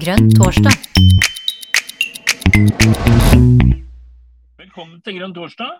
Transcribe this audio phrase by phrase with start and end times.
[0.00, 0.76] Grønn torsdag.
[4.56, 5.74] Velkommen til Grønn torsdag.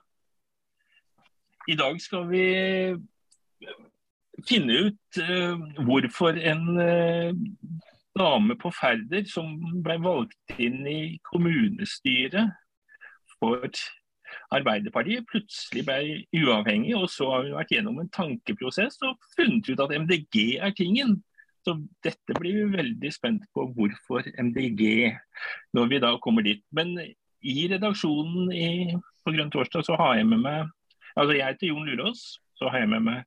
[1.73, 2.43] I dag skal vi
[4.51, 7.33] finne ut uh, hvorfor en uh,
[8.19, 9.57] dame på Færder som
[9.87, 11.01] ble valgt inn i
[11.31, 12.53] kommunestyret
[13.39, 13.65] for
[14.53, 16.01] Arbeiderpartiet, plutselig ble
[16.43, 16.93] uavhengig.
[16.99, 21.23] Og så har hun vært gjennom en tankeprosess og funnet ut at MDG er tingen.
[21.67, 25.13] Så dette blir vi veldig spent på hvorfor MDG,
[25.77, 26.63] når vi da kommer dit.
[26.73, 28.69] Men i redaksjonen i,
[29.25, 30.77] på Grønn torsdag så har jeg med meg
[31.19, 32.21] Altså jeg heter Jon Lurås.
[32.55, 33.25] Så har jeg med meg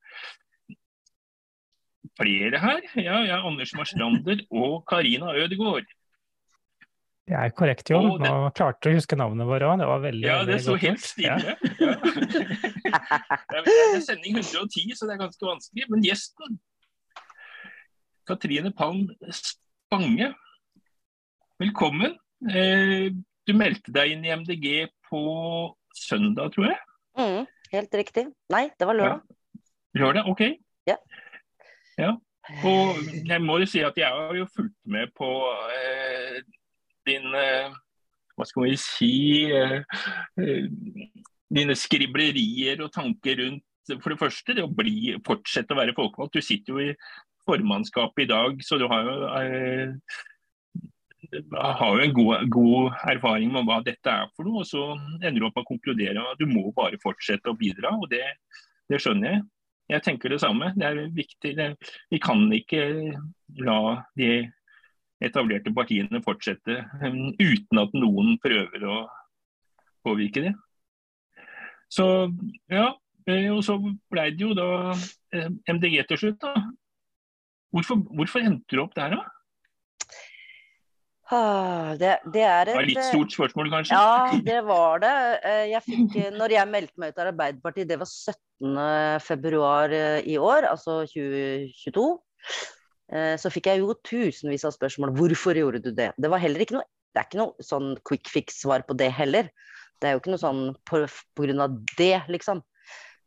[2.19, 2.79] flere her.
[2.95, 5.89] Ja, jeg er Anders Marstrander og Karina Ødegaard.
[7.27, 8.17] Det er korrekt, Jon.
[8.19, 9.77] Nå klarte du å huske navnet vårt òg.
[9.79, 11.77] Det var veldig Ja, det så helt stilig ut.
[11.79, 11.93] Ja.
[13.53, 15.87] det er sending 110, så det er ganske vanskelig.
[15.91, 16.59] Men gjesten
[18.25, 20.33] Katrine Palm Spange,
[21.59, 22.15] velkommen.
[22.47, 23.11] Eh,
[23.43, 24.67] du meldte deg inn i MDG
[25.09, 25.23] på
[25.91, 26.77] søndag, tror jeg?
[27.19, 28.23] Mm, helt riktig.
[28.53, 29.25] Nei, det var lørdag.
[29.27, 29.63] Ja.
[29.99, 30.43] Lørdag, OK.
[30.87, 30.95] Ja.
[31.99, 32.13] ja.
[32.63, 35.29] Og jeg må jo si at jeg har jo fulgt med på
[35.75, 36.39] eh,
[37.07, 37.75] din eh,
[38.33, 39.11] Hva skal vi si
[39.51, 39.83] eh,
[40.39, 40.65] eh,
[41.53, 43.67] Dine skriblerier og tanker rundt
[43.99, 46.37] for det første, det å bli, fortsette å være folkevalgt.
[46.37, 46.93] Du sitter jo i
[47.47, 49.93] formannskapet i dag, så du har jo, er,
[51.79, 54.63] har jo en god, god, erfaring med hva dette er for noe.
[54.63, 54.85] og Så
[55.21, 57.95] ender du opp med å konkludere at du må bare fortsette å bidra.
[57.97, 58.23] og Det,
[58.91, 59.45] det skjønner jeg.
[59.93, 60.71] Jeg tenker det samme.
[60.77, 61.55] Det er viktig.
[61.57, 61.69] Det,
[62.11, 62.83] vi kan ikke
[63.63, 63.79] la
[64.19, 64.33] de
[65.23, 68.97] etablerte partiene fortsette um, uten at noen prøver å
[70.03, 70.53] påvirke det.
[71.93, 72.05] Så
[72.71, 72.89] ja,
[73.29, 74.69] eh, og så ble det jo da
[75.35, 76.41] eh, MDG til slutt.
[76.41, 76.53] da.
[77.73, 79.23] Hvorfor, hvorfor endte du opp der, da?
[81.33, 83.97] Ah, det, det, er et det var litt stort spørsmål, kanskje?
[83.97, 85.13] Ja, det var det.
[85.47, 89.61] Eh, jeg fikk, når jeg meldte meg ut av Arbeiderpartiet, det var 17.2
[89.97, 92.03] eh, i år, altså 2022,
[93.15, 95.15] eh, så fikk jeg jo tusenvis av spørsmål.
[95.17, 96.11] Hvorfor gjorde du det?
[96.13, 96.85] Det, var heller ikke noe,
[97.15, 99.49] det er ikke noe sånn quick fix-svar på det heller.
[99.97, 102.61] Det er jo ikke noe sånn på, på grunn av det, liksom.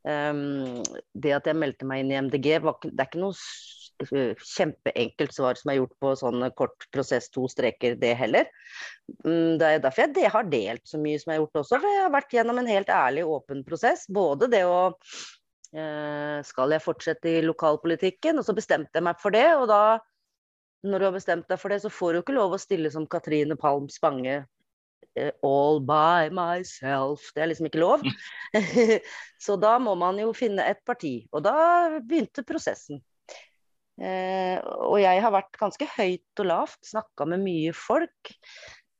[0.07, 0.85] Um,
[1.19, 3.35] det at jeg meldte meg inn i MDG, var, det er ikke noe
[4.05, 8.51] kjempeenkelt svar som er gjort på sånn kort prosess, to streker, det heller.
[9.25, 11.95] Mm, det er derfor jeg har delt så mye som jeg har gjort også, for
[11.95, 14.07] jeg har vært gjennom en helt ærlig, åpen prosess.
[14.09, 14.81] Både det å
[15.77, 18.39] eh, Skal jeg fortsette i lokalpolitikken?
[18.39, 19.99] Og så bestemte jeg meg for det, og da
[20.87, 23.09] når du har bestemt deg for det, så får du ikke lov å stille som
[23.11, 24.37] Katrine Palm Spange
[25.17, 27.31] eh, all by myself.
[27.35, 28.05] Det er liksom ikke lov.
[29.45, 31.19] så da må man jo finne et parti.
[31.33, 31.57] Og da
[31.99, 33.03] begynte prosessen.
[33.97, 38.33] Eh, og jeg har vært ganske høyt og lavt, snakka med mye folk.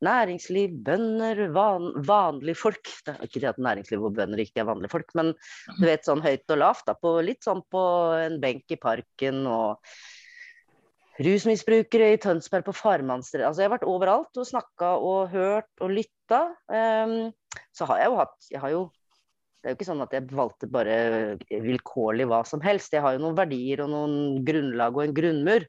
[0.05, 2.91] Næringsliv, bønder, van, vanlige folk.
[3.05, 5.33] Det er ikke det at næringsliv og bønder ikke er vanlige folk, men
[5.79, 6.85] du vet sånn høyt og lavt.
[6.89, 7.81] Da, på, litt sånn på
[8.27, 9.81] en benk i parken og
[11.25, 13.47] rusmisbrukere i Tønsberg på Farmannstredet.
[13.47, 16.43] Altså, jeg har vært overalt og snakka og hørt og lytta.
[16.69, 17.33] Um,
[17.73, 18.81] så har jeg jo hatt Jeg har jo
[19.67, 20.93] det er jo ikke sånn at jeg valgte bare
[21.51, 22.93] vilkårlig hva som helst.
[22.95, 25.65] Jeg har jo noen verdier og noen grunnlag og en grunnmur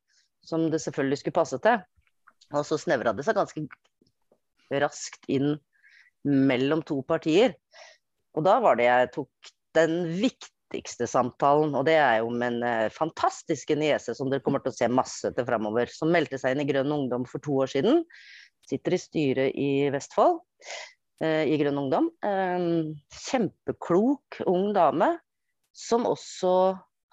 [0.47, 1.81] som det selvfølgelig skulle passe til.
[2.55, 3.65] Og så snevra det seg ganske
[4.85, 5.57] raskt inn
[6.23, 7.57] mellom to partier.
[8.39, 12.69] Og da var det jeg tok den viktigste samtalen, og det er jo med en
[12.69, 16.55] eh, fantastisk niese som dere kommer til å se masse til framover, som meldte seg
[16.55, 18.05] inn i Grønn Ungdom for to år siden.
[18.71, 20.39] Sitter i styret i Vestfold.
[21.25, 22.11] Eh, i Grønn Ungdom.
[23.27, 25.17] Kjempeklok ung dame
[25.75, 26.53] som også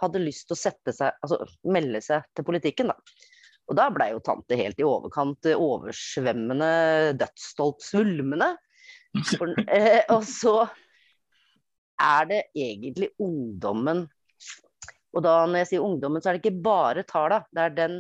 [0.02, 1.40] hadde lyst til å sette seg, altså
[1.74, 2.92] melde seg til politikken.
[2.92, 2.98] da.
[3.66, 6.70] Og da blei jo tante helt i overkant oversvømmende,
[7.18, 8.52] dødsstolt, svulmende.
[9.32, 10.58] For, eh, og så
[12.04, 14.10] er det egentlig ungdommen
[15.16, 17.38] Og da når jeg sier ungdommen, så er det ikke bare tala.
[17.56, 17.94] Det er den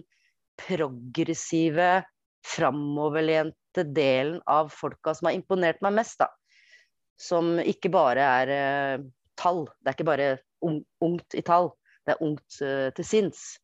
[0.59, 2.03] progressive,
[2.43, 6.29] framoverlente beste delen av folka som har imponert meg mest, da.
[7.19, 9.05] Som ikke bare er uh,
[9.35, 9.65] tall.
[9.81, 11.71] Det er ikke bare un ungt i tall,
[12.05, 13.57] det er ungt uh, til sinns.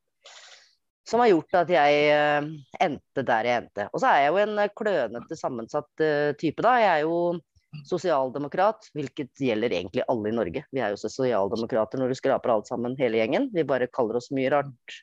[1.08, 2.50] Som har gjort at jeg uh,
[2.80, 3.88] endte der jeg endte.
[3.92, 6.06] Og så er jeg jo en klønete sammensatt
[6.40, 6.76] type, da.
[6.80, 7.40] Jeg er jo
[7.88, 10.66] sosialdemokrat, hvilket gjelder egentlig alle i Norge.
[10.76, 13.48] Vi er jo sosialdemokrater når du skraper alt sammen, hele gjengen.
[13.56, 15.02] Vi bare kaller oss mye rart.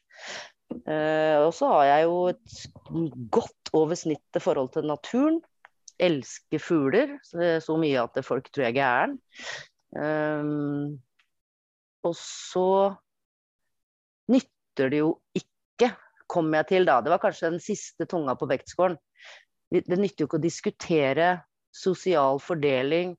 [0.85, 2.57] Uh, og så har jeg jo et
[3.33, 5.41] godt over snittet forhold til naturen.
[5.99, 9.17] Elsker fugler så mye at folk tror jeg er gæren.
[9.99, 10.99] Um,
[12.07, 12.95] og så
[14.31, 15.91] nytter det jo ikke
[16.29, 17.01] kom jeg til da.
[17.03, 18.99] Det var kanskje den siste tunga på vektskålen.
[19.73, 21.31] Det nytter jo ikke å diskutere
[21.75, 23.17] sosial fordeling,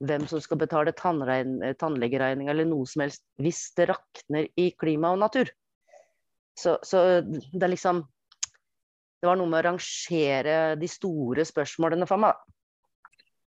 [0.00, 5.20] hvem som skal betale tannlegeregninga eller noe som helst, hvis det rakner i klima og
[5.22, 5.50] natur.
[6.58, 8.04] Så, så det er liksom
[9.20, 12.38] Det var noe med å rangere de store spørsmålene for meg.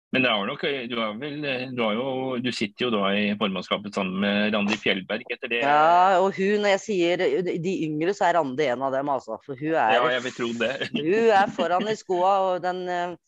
[0.09, 1.43] Men det er nok, du, er vel,
[1.77, 2.05] du, jo,
[2.41, 5.59] du, sitter jo da i formannskapet sammen med Randi Fjellberg etter det?
[5.61, 7.25] Ja, og hun, når jeg sier
[7.61, 9.37] de yngre, så er Randi en av dem, altså.
[9.45, 10.73] For hun er, ja, jeg vil tro det.
[10.97, 13.19] hun er foran i skoa, og den uh,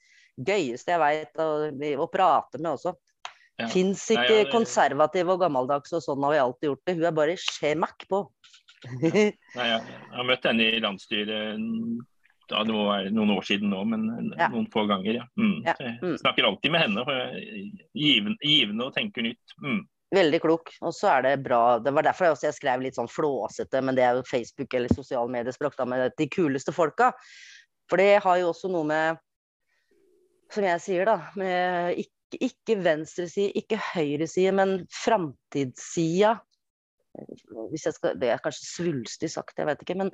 [0.40, 2.94] gøyeste jeg veit å, å, prate med også.
[3.60, 3.68] Ja.
[3.68, 6.96] Fins ikke ja, ja, konservativ og gammeldags, og sånn har vi alltid gjort det.
[6.96, 8.22] Hun er bare skjemakk på.
[9.04, 11.60] Nei, jeg, jeg har møtt henne i landsstyret
[12.50, 15.22] ja, det må være noen år siden nå, men noen få ganger.
[15.22, 15.24] Ja.
[15.38, 15.56] Mm.
[15.66, 15.76] Ja.
[15.78, 16.12] Mm.
[16.14, 17.04] Jeg snakker alltid med henne.
[17.96, 19.56] Givende, givende og tenker nytt.
[19.62, 19.80] Mm.
[20.10, 20.72] Veldig klok.
[20.82, 23.82] Og så er det bra Det var derfor jeg, også jeg skrev litt sånn flåsete,
[23.86, 27.12] men det er jo Facebook eller sosiale mediespråk, da, med de kuleste folka.
[27.90, 29.20] For det har jo også noe med,
[30.50, 36.36] som jeg sier, da, med ikke, ikke venstreside, ikke høyreside, men framtidssida.
[37.70, 39.98] Hvis jeg skal, det er kanskje svulstig sagt, jeg vet ikke.
[39.98, 40.12] Men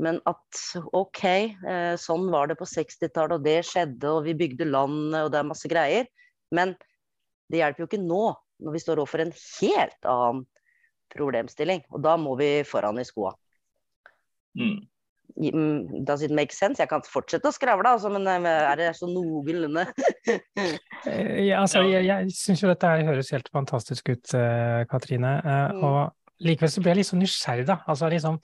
[0.00, 0.60] men at
[0.96, 5.32] OK, eh, sånn var det på 60-tallet, og det skjedde, og vi bygde landet, og
[5.32, 6.08] det er masse greier.
[6.54, 6.72] Men
[7.52, 8.22] det hjelper jo ikke nå,
[8.62, 10.46] når vi står overfor en helt annen
[11.12, 11.84] problemstilling.
[11.92, 13.34] Og da må vi foran i skoa.
[14.56, 14.80] Mm.
[15.36, 16.80] mm does it make sense?
[16.80, 19.88] Jeg kan fortsette å skravle, altså, men eh, er det så noenlunde?
[21.02, 24.34] Eh, ja, altså, jeg jeg syns jo dette høres helt fantastisk ut,
[24.86, 25.32] Katrine.
[25.42, 25.80] Mm.
[25.82, 25.96] Og
[26.42, 27.80] likevel så blir jeg litt så nysgjerrig, da.
[27.90, 28.38] Altså liksom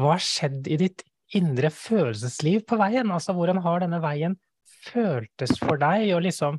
[0.00, 1.04] hva har skjedd i ditt
[1.34, 3.12] indre følelsesliv på veien?
[3.14, 4.36] Altså hvordan har denne veien
[4.84, 6.58] føltes for deg, og liksom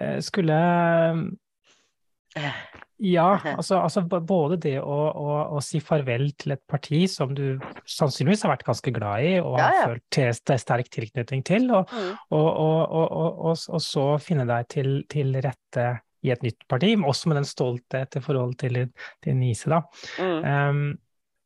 [0.00, 0.58] eh, skulle
[3.02, 7.58] ja, altså, altså, både det å, å, å, si farvel til et parti som du
[7.88, 9.82] sannsynligvis har vært ganske glad i og ja, ja.
[9.82, 12.12] har følt til, sterk tilknytning til, og, mm.
[12.38, 15.88] og, og så finne deg til, til, rette
[16.22, 18.84] i et nytt parti, men også med den stolthet i forhold til
[19.22, 19.70] til Nise.
[19.70, 19.80] da.
[20.18, 20.44] Mm.
[20.44, 20.84] Um,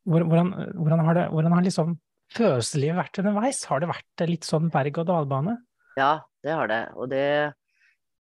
[0.06, 1.96] hvordan, hvordan, har, det, hvordan har liksom
[2.37, 3.64] følelseslivet vært underveis?
[3.70, 5.56] Har det vært litt sånn berg-og-dal-bane?
[5.99, 6.12] Ja,
[6.44, 6.82] det har det.
[6.94, 7.25] Og det,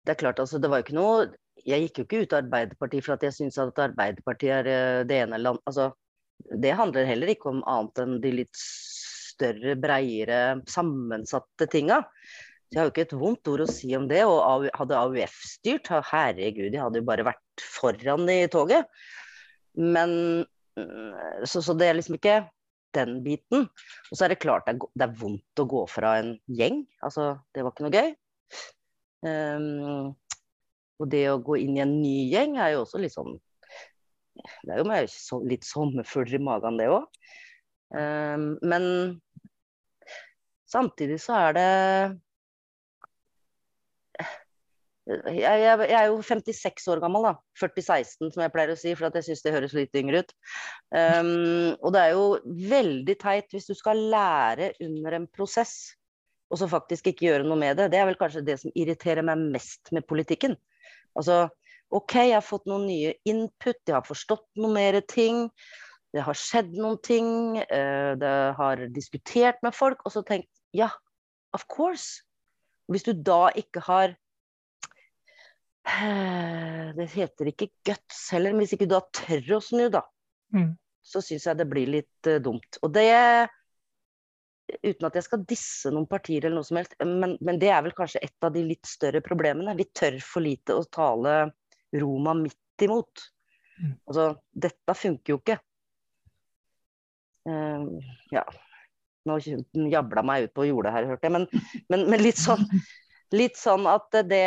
[0.06, 1.26] det er klart, altså, det var jo ikke noe
[1.66, 5.04] Jeg gikk jo ikke ut av Arbeiderpartiet for at jeg syns at Arbeiderpartiet er eh,
[5.08, 5.90] det ene land Altså,
[6.62, 12.02] det handler heller ikke om annet enn de litt større, breiere, sammensatte tinga.
[12.72, 14.24] Jeg har jo ikke et vondt ord å si om det.
[14.26, 18.90] Og hadde AUF styrt, herregud, de hadde jo bare vært foran i toget.
[19.76, 20.44] Men
[21.44, 22.40] så, så, det er liksom ikke
[22.96, 23.66] den biten.
[24.10, 26.82] Og så er det klart det er, det er, vondt å gå fra en gjeng.
[27.04, 28.14] Altså, det var ikke noe gøy.
[29.26, 30.12] Um,
[31.00, 33.34] og det å gå inn i en ny gjeng er jo også litt sånn
[34.36, 35.08] Det er jo med
[35.48, 37.08] litt sommerfugler i magen, det òg.
[37.90, 38.84] Um, ehm, men
[40.68, 41.70] samtidig så er det
[45.06, 47.34] jeg, jeg, jeg, er jo 56 år gammel, da.
[47.60, 50.34] 40-16 som jeg pleier å si, for jeg syns det høres litt yngre ut.
[50.90, 52.24] Um, og det er jo
[52.72, 55.94] veldig teit hvis du skal lære under en prosess,
[56.50, 57.92] og så faktisk ikke gjøre noe med det.
[57.94, 60.58] Det er vel kanskje det som irriterer meg mest med politikken.
[61.18, 61.46] Altså,
[61.94, 65.46] OK, jeg har fått noen nye input, jeg har forstått noen mer ting.
[66.14, 67.32] Det har skjedd noen ting,
[67.62, 70.90] uh, det har diskutert med folk, og så tenkt ja,
[71.54, 72.24] of course.
[72.90, 74.25] Hvis du da ikke har Eh,
[76.96, 80.02] det heter ikke guts heller, men hvis ikke du har tør å snu, da,
[80.54, 80.72] mm.
[81.06, 82.80] så syns jeg det blir litt uh, dumt.
[82.82, 83.10] Og det
[84.66, 87.84] Uten at jeg skal disse noen partier eller noe som helst, men, men, det er
[87.86, 89.76] vel kanskje et av de litt større problemene.
[89.78, 91.36] Vi tør for lite å tale
[91.94, 93.22] Roma midt imot.
[93.78, 93.92] Mm.
[94.10, 94.24] Altså,
[94.66, 95.60] dette funker jo ikke.
[97.46, 98.02] Uh,
[98.34, 98.42] ja.
[99.30, 99.38] Nå
[99.94, 101.46] jabla meg ut på jordet her, hørte jeg, men,
[101.94, 102.66] men, men litt sånn
[103.34, 104.44] litt sånn at det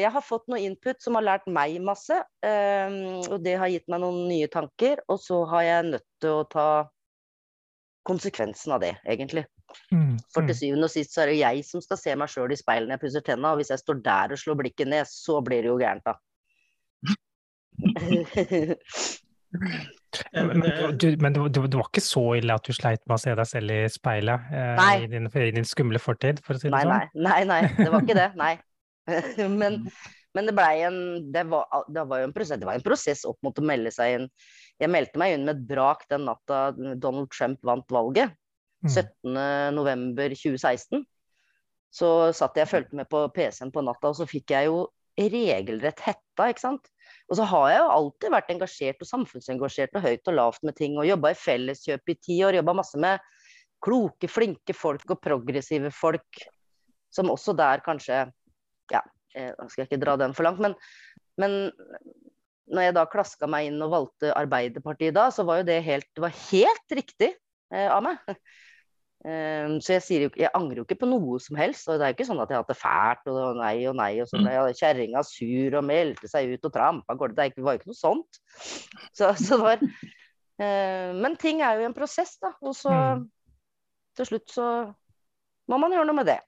[0.00, 2.20] Jeg har fått noe input som har lært meg masse.
[2.44, 5.02] Um, og det har gitt meg noen nye tanker.
[5.10, 6.68] Og så har jeg nødt til å ta
[8.08, 9.44] konsekvensen av det, egentlig.
[9.94, 10.58] Mm, For til mm.
[10.58, 12.96] syvende og sist så er det jeg som skal se meg sjøl i speilet når
[12.96, 13.52] jeg pusser tenna.
[13.52, 16.14] Og hvis jeg står der og slår blikket ned, så blir det jo gærent, da.
[20.34, 20.64] Men,
[20.98, 23.46] du, men det, det, var ikke så ille at du sleit med å se deg
[23.46, 26.82] selv i speilet eh, i, din, i, din, skumle fortid, for å si det nei,
[26.86, 27.12] sånn?
[27.22, 28.26] Nei, nei, nei, det var ikke det.
[28.40, 28.54] Nei.
[29.60, 29.78] men,
[30.36, 30.98] men det blei en
[31.34, 33.94] det var, det var, jo en prosess, det var en prosess opp mot å melde
[33.94, 34.28] seg inn.
[34.82, 38.34] Jeg meldte meg inn med et brak den natta Donald Trump vant valget.
[38.88, 41.02] 17.11.2016.
[41.02, 41.06] Mm.
[41.90, 44.84] Så satt jeg og fulgte med på PC-en på natta, og så fikk jeg jo
[45.20, 46.86] regelrett hetta, ikke sant.
[47.30, 50.76] Og så har jeg jo alltid vært engasjert og samfunnsengasjert og høyt og lavt med
[50.78, 50.96] ting.
[50.98, 52.58] Og jobba i Felleskjøp i ti år.
[52.58, 53.22] Jobba masse med
[53.84, 56.42] kloke, flinke folk og progressive folk
[57.14, 58.26] som også der kanskje
[58.90, 59.02] Ja,
[59.34, 60.74] da nå skal jeg ikke dra den for langt, men,
[61.38, 61.52] men
[62.74, 66.08] når jeg da klaska meg inn og valgte Arbeiderpartiet da, så var jo det helt,
[66.16, 68.18] det var helt riktig eh, av meg.
[69.20, 71.88] Um, så jeg, sier jo, jeg angrer jo ikke på noe som helst.
[71.88, 73.98] og Det er jo ikke sånn at jeg har hatt det fælt og nei og
[73.98, 74.12] nei.
[74.22, 74.46] og sånn.
[74.46, 74.70] Mm.
[74.78, 77.50] Kjerringa sur og meldte seg ut og trampa gårde.
[77.52, 78.40] Det var jo ikke noe sånt.
[79.12, 82.54] Så, så det var, uh, men ting er jo en prosess, da.
[82.64, 83.28] Og så mm.
[84.20, 84.70] til slutt så
[85.70, 86.40] må man gjøre noe med det.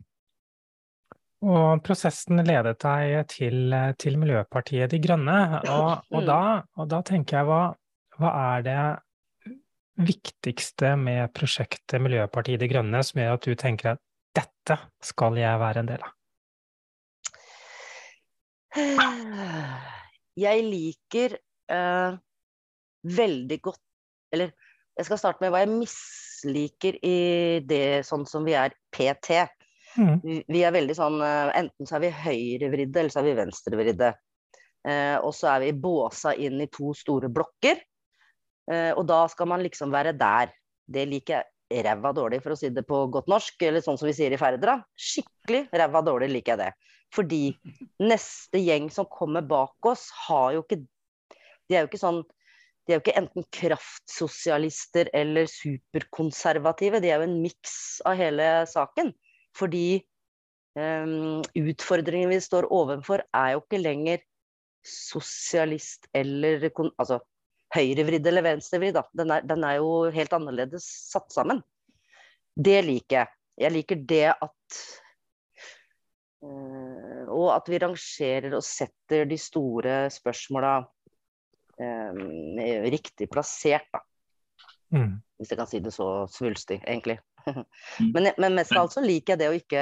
[1.43, 5.39] Og prosessen ledet deg til, til Miljøpartiet De Grønne.
[5.67, 6.43] Og, og, da,
[6.79, 7.63] og da, tenker jeg, hva,
[8.21, 8.83] hva, er det
[10.01, 14.03] viktigste med prosjektet Miljøpartiet De Grønne som gjør at du tenker at
[14.37, 16.13] dette skal jeg være en del av?
[20.43, 21.35] Jeg liker
[21.69, 22.17] uh,
[23.05, 23.83] veldig godt
[24.33, 24.55] Eller
[24.97, 27.19] jeg skal starte med hva jeg misliker i
[27.65, 29.39] det sånn som vi er PT.
[29.97, 30.19] Mm.
[30.49, 34.11] Vi er veldig sånn uh, Enten så er vi høyrevridde, eller så er vi venstrevridde.
[34.85, 37.81] Uh, og så er vi båsa inn i to store blokker.
[38.71, 40.53] Eh, og da skal man liksom være der.
[40.93, 41.43] Det liker
[41.73, 43.57] jeg ræva dårlig, for å si det på godt norsk.
[43.65, 44.79] Eller sånn som vi sier i Ferdra.
[44.99, 46.93] Skikkelig ræva dårlig liker jeg det.
[47.13, 47.43] Fordi
[48.01, 50.85] neste gjeng som kommer bak oss, har jo ikke
[51.71, 52.25] De er jo ikke sånn
[52.83, 57.77] de er jo ikke enten kraftsosialister eller superkonservative, de er jo en miks
[58.09, 59.13] av hele saken.
[59.55, 60.03] Fordi
[60.75, 64.25] um, utfordringen vi står overfor, er jo ikke lenger
[64.83, 67.21] sosialist eller altså,
[67.73, 68.99] høyrevridd eller venstrevridd.
[69.19, 71.63] Den, den, er jo helt annerledes satt sammen.
[72.53, 73.33] Det liker jeg.
[73.63, 74.79] Jeg liker det at
[76.45, 82.63] uh, Og at vi rangerer og setter de store spørsmåla um,
[82.93, 84.03] riktig plassert, da.
[84.93, 85.21] Mm.
[85.41, 87.21] Hvis jeg kan si det så svulstig, egentlig.
[87.99, 88.13] Mm.
[88.15, 89.81] men, men, mest av alt så liker jeg det å ikke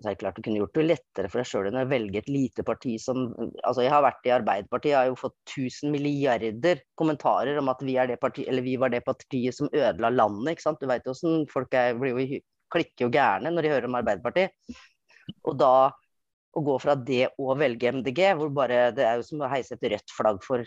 [0.00, 2.22] så er det klart Du kunne gjort det lettere for deg sjøl enn å velge
[2.22, 5.92] et lite parti som altså Jeg har vært i Arbeiderpartiet, jeg har jo fått 1000
[5.92, 10.54] milliarder kommentarer om at vi, parti, vi var det partiet som ødela landet.
[10.54, 10.80] ikke sant?
[10.80, 12.40] Du veit åssen folk er, jo,
[12.72, 14.56] klikker jo gærne når de hører om Arbeiderpartiet.
[15.44, 15.90] Og da
[16.56, 19.76] å gå fra det og velge MDG, hvor bare det er jo som å heise
[19.76, 20.64] et rødt flagg for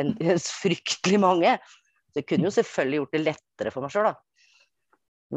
[0.00, 0.12] en,
[0.62, 1.54] fryktelig mange.
[2.10, 4.56] Så jeg kunne jo selvfølgelig gjort det lettere for meg sjøl, da.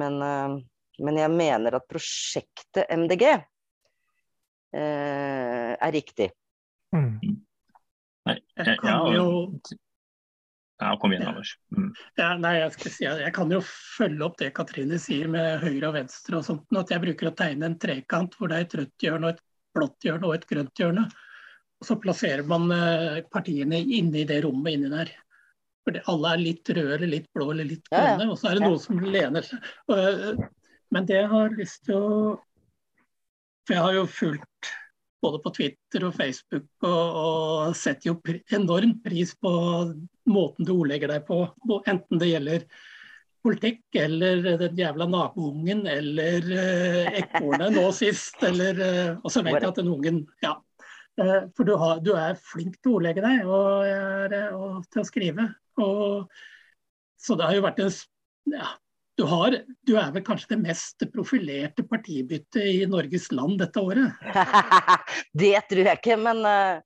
[0.01, 0.57] Men, uh,
[0.99, 3.41] men, jeg mener at prosjektet MDG eh,
[5.73, 6.29] er riktig.
[6.93, 7.17] Mm.
[8.23, 9.25] Nei, jeg, kan jo
[10.83, 11.53] ja, kom igjen, Anders.
[11.75, 11.89] Mm.
[12.19, 15.97] Ja, nei, jeg, si, jeg kan jo følge opp det Katrine sier med høyre og
[15.97, 16.65] venstre og sånt.
[16.79, 19.43] At jeg bruker å tegne en trekant hvor det er et rødt hjørne, og et
[19.73, 21.05] blått hjørne og et grønt hjørne.
[21.81, 25.13] Og så plasserer man uh, partiene inni det rommet inni der.
[25.83, 28.31] Fordi alle er litt røde eller litt blå eller litt grønne, ja, ja.
[28.31, 29.71] og så er det noen som lener seg.
[30.93, 32.39] Eh, men det jeg har lyst til å
[33.65, 34.73] For jeg har jo fulgt
[35.23, 38.17] både på Twitter og Facebook og, og setter jo
[38.51, 39.51] enormt pris på
[40.27, 41.45] måten du ordlegger deg på,
[41.87, 42.65] enten det gjelder
[43.43, 49.61] politikk eller den jævla naboungen eller uh, ekornet nå sist, eller uh, Og så vet
[49.61, 50.57] jeg at den ungen Ja.
[51.15, 55.03] Uh, for du, har, du, er flink til å ordlegge deg og, er, og til
[55.03, 55.49] å skrive.
[55.79, 56.31] Og,
[57.15, 57.93] så det har jo vært en
[58.51, 58.73] ja,
[59.17, 59.55] du, har,
[59.85, 64.17] du, er vel kanskje det mest profilerte partibyttet i Norges land dette året?
[65.43, 66.81] det tror jeg ikke, men uh,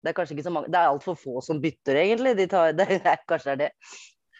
[0.00, 2.36] det er kanskje ikke så mange Det er altfor få som bytter, egentlig.
[2.38, 3.70] De tar, det, kanskje det er det.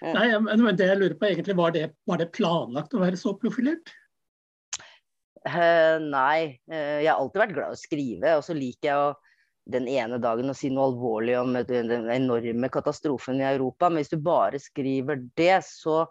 [0.00, 0.12] Ja.
[0.16, 3.34] Nei, men det jeg lurer på egentlig, var det, var det planlagt å være så
[3.40, 3.92] profilert?
[5.48, 9.08] Uh, nei, uh, jeg har alltid vært glad i å skrive, og så liker jeg
[9.08, 9.10] å
[9.70, 13.88] den ene dagen å si noe alvorlig om den enorme katastrofen i Europa.
[13.88, 16.02] Men hvis du bare skriver det, så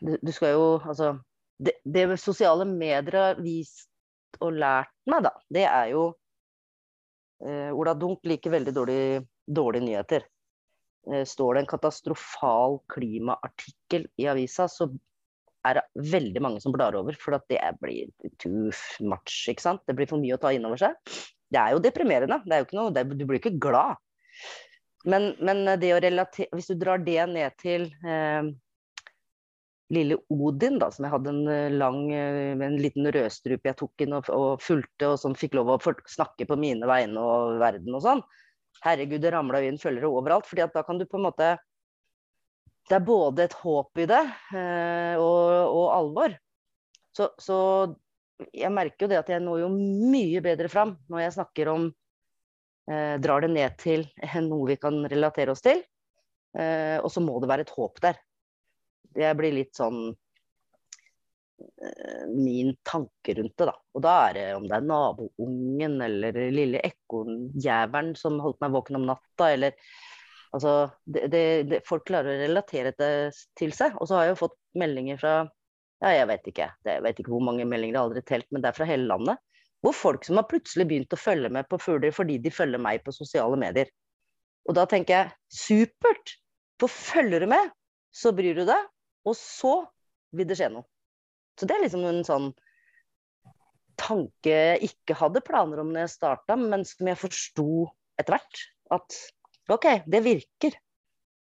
[0.00, 1.14] Du, du skal jo Altså
[1.60, 3.88] det, det, sosiale medier har vist
[4.40, 6.04] og lært meg, da, det er jo
[7.44, 10.24] eh, Ola Dunk liker veldig dårlige dårlig nyheter.
[11.10, 14.88] Eh, står det en katastrofal klimaartikkel i avisa, så
[15.68, 17.18] er det veldig mange som blar over.
[17.20, 18.08] For det blir
[18.40, 18.70] too
[19.04, 19.42] much.
[19.52, 19.84] ikke sant?
[19.84, 20.96] Det blir for mye å ta inn over seg
[21.50, 22.40] det er jo deprimerende.
[22.46, 23.98] Det er jo ikke noe, det, du blir ikke glad.
[25.08, 28.50] Men, men, det å relatere Hvis du drar det ned til eh,
[29.90, 34.04] lille Odin, da, som jeg hadde en eh, lang, eh, en liten rødstrupe jeg tok
[34.04, 35.80] inn og, og fulgte, og som fikk lov å
[36.10, 38.22] snakke på mine vegne og verden og sånn.
[38.84, 40.46] Herregud, det ramla inn følgere overalt.
[40.46, 41.56] fordi at da kan du på en måte
[42.88, 44.22] Det er både et håp i det
[44.56, 46.36] eh, og, og, alvor.
[47.14, 47.58] Så, så
[48.56, 51.90] jeg merker jo det at jeg når jo mye bedre fram når jeg snakker om
[52.90, 54.06] eh, Drar det ned til
[54.48, 55.82] noe vi kan relatere oss til.
[56.58, 58.18] Eh, og så må det være et håp der.
[59.18, 60.12] Jeg blir litt sånn
[61.60, 63.74] eh, Min tanke rundt det, da.
[63.96, 69.00] Og da er det om det er naboungen eller lille ekornjævelen som holdt meg våken
[69.02, 69.76] om natta, eller
[70.50, 71.40] Altså, det, det,
[71.70, 73.10] det, folk klarer å relatere det
[73.58, 73.94] til seg.
[74.02, 75.34] Og så har jeg jo fått meldinger fra
[76.00, 76.66] ja, jeg vet ikke.
[76.88, 79.06] Jeg vet ikke hvor mange meldinger, jeg har aldri telt, men det er fra hele
[79.06, 79.40] landet.
[79.84, 83.04] Hvor folk som har plutselig begynt å følge med på fugler fordi de følger meg
[83.04, 83.90] på sosiale medier.
[84.68, 86.36] Og da tenker jeg supert!
[86.80, 87.68] For følger du med,
[88.16, 88.86] så bryr du deg,
[89.26, 89.74] og så
[90.36, 90.86] vil det skje noe.
[91.58, 92.50] Så det er liksom en sånn
[94.00, 97.66] tanke jeg ikke hadde planer om når jeg starta, men som jeg forsto
[98.20, 98.62] etter hvert.
[98.96, 99.18] At
[99.70, 100.78] OK, det virker.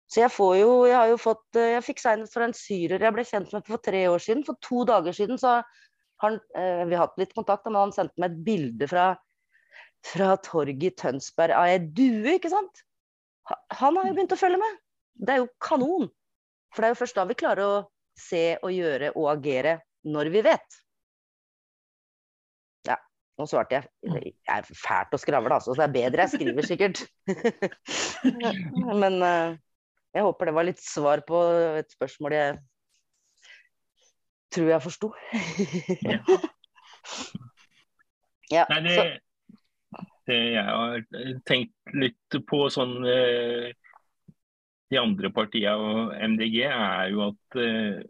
[0.07, 3.01] Så jeg får jo Jeg har jo fått eh, Jeg fikk senest fra en syrer
[3.01, 4.43] jeg ble kjent med for tre år siden.
[4.45, 5.57] For to dager siden så
[6.23, 9.07] han eh, Vi har hatt litt kontakt, men han sendte meg et bilde fra,
[10.05, 12.83] fra torget i Tønsberg av ei due, ikke sant?
[13.81, 14.77] Han har jo begynt å følge med.
[15.19, 16.07] Det er jo kanon.
[16.73, 17.81] For det er jo først da vi klarer å
[18.19, 19.77] se og gjøre og agere
[20.09, 20.79] når vi vet.
[22.89, 22.97] Ja,
[23.39, 23.89] nå svarte jeg.
[24.01, 25.73] Det er fælt å skravle, altså.
[25.73, 27.03] Så det er bedre jeg skriver, sikkert.
[29.01, 29.55] Men uh,
[30.13, 31.41] jeg håper det var litt svar på
[31.79, 32.57] et spørsmål jeg
[34.53, 35.13] tror jeg forsto.
[38.53, 38.65] ja.
[38.73, 38.97] Nei, det,
[40.29, 41.01] det, jeg har
[41.49, 43.71] tenkt litt på sånn uh,
[44.93, 48.01] de andre partiene og MDG, er jo at eh,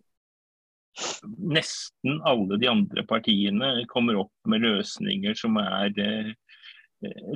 [1.53, 6.33] nesten alle de andre partiene kommer opp med løsninger som er eh,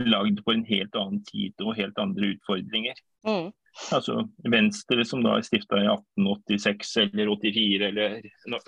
[0.08, 3.00] lagd på en helt annen tid og helt andre utfordringer.
[3.28, 3.50] Mm.
[3.94, 8.22] Altså Venstre, som da er stifta i 1886 eller 84, eller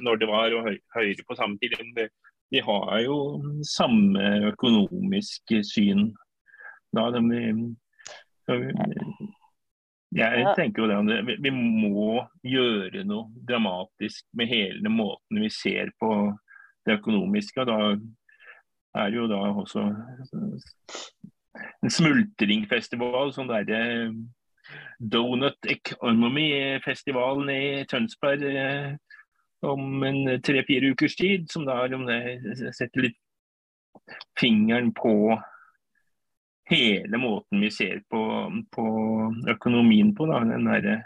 [0.06, 1.78] når det var, og Høyre på samme tid,
[2.50, 3.18] de har jo
[3.66, 6.12] samme økonomiske syn.
[6.96, 7.22] Da de,
[10.16, 10.54] jeg ja.
[10.58, 16.10] tenker jo det, vi, vi må gjøre noe dramatisk med hele måten vi ser på
[16.88, 17.66] det økonomiske.
[17.70, 17.78] Da
[18.98, 19.86] er det jo da også
[21.84, 23.84] en smultringfestival, sånn derre
[25.00, 28.92] Donut Economy-festivalen i Tønsberg eh,
[29.66, 31.82] om en tre-fire ukers tid, som da
[32.74, 33.18] setter litt
[34.40, 35.38] fingeren på
[36.70, 38.86] hele måten vi ser på, på
[39.50, 40.26] økonomien på.
[40.30, 41.04] Da, den derre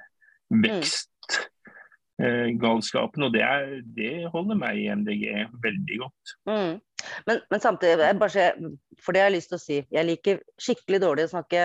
[0.63, 3.21] vekstgalskapen.
[3.21, 3.25] Mm.
[3.27, 5.23] og det, er, det, holder meg i MDG
[5.63, 6.23] veldig godt.
[6.49, 6.73] Mm.
[7.27, 8.51] Men, men, samtidig, bare,
[9.03, 11.61] for det har jeg lyst til å si, jeg liker skikkelig dårlig å snakke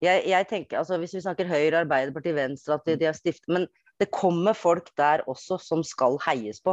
[0.00, 3.52] jeg, jeg tenker, altså Hvis vi snakker Høyre, Arbeiderpartiet, Venstre, at de, de har stiftet
[3.52, 3.68] Men
[4.00, 6.72] det kommer folk der også som skal heies på.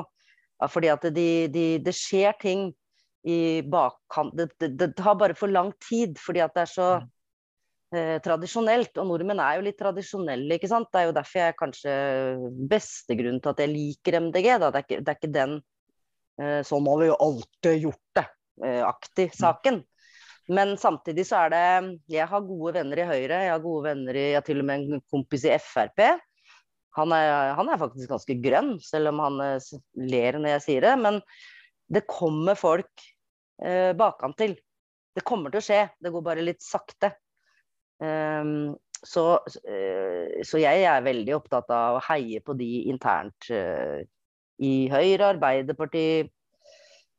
[0.71, 2.73] Fordi at de, de, det skjer ting
[3.27, 6.87] i bakkant det, det, det, tar bare for lang tid, fordi at det er så
[7.01, 7.07] mm.
[7.97, 8.93] eh, tradisjonelt.
[9.01, 10.89] Og nordmenn er jo litt tradisjonelle, ikke sant.
[10.93, 11.97] Det er jo derfor jeg kanskje
[12.71, 14.47] beste grunnen til at jeg liker MDG.
[14.53, 14.71] Da.
[14.71, 15.59] Det, er ikke, det er ikke den
[16.39, 19.83] eh, 'sånn har vi jo alltid gjort det'-aktig eh, saken.
[20.47, 21.63] Men samtidig så er det
[22.07, 24.69] Jeg har gode venner i Høyre, jeg har gode venner i Jeg har til og
[24.69, 26.05] med en kompis i Frp.
[26.97, 29.69] Han er, han er faktisk ganske grønn, selv om han eh,
[30.07, 30.95] ler når jeg sier det.
[31.03, 31.19] Men
[31.93, 33.03] det kommer folk
[33.63, 34.57] eh, bakantil.
[35.17, 37.13] Det kommer til å skje, det går bare litt sakte.
[37.97, 44.03] Um, så, uh, så, jeg er veldig opptatt av å heie på de internt uh,
[44.61, 46.29] i Høyre, Arbeiderpartiet,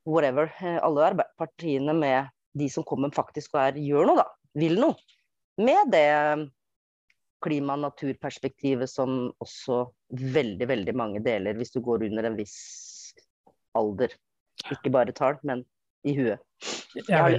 [0.06, 0.52] whatever.
[0.62, 4.28] Uh, alle partiene med de som kommer faktisk og er, gjør noe, da.
[4.58, 4.94] Vil noe.
[5.58, 6.06] Med det
[7.42, 9.84] klima- og naturperspektivet som også
[10.34, 12.58] veldig, veldig mange deler hvis du går under en viss
[13.78, 14.14] alder.
[14.72, 15.62] Ikke bare tall, men
[16.08, 16.44] i huet.
[17.06, 17.34] Har,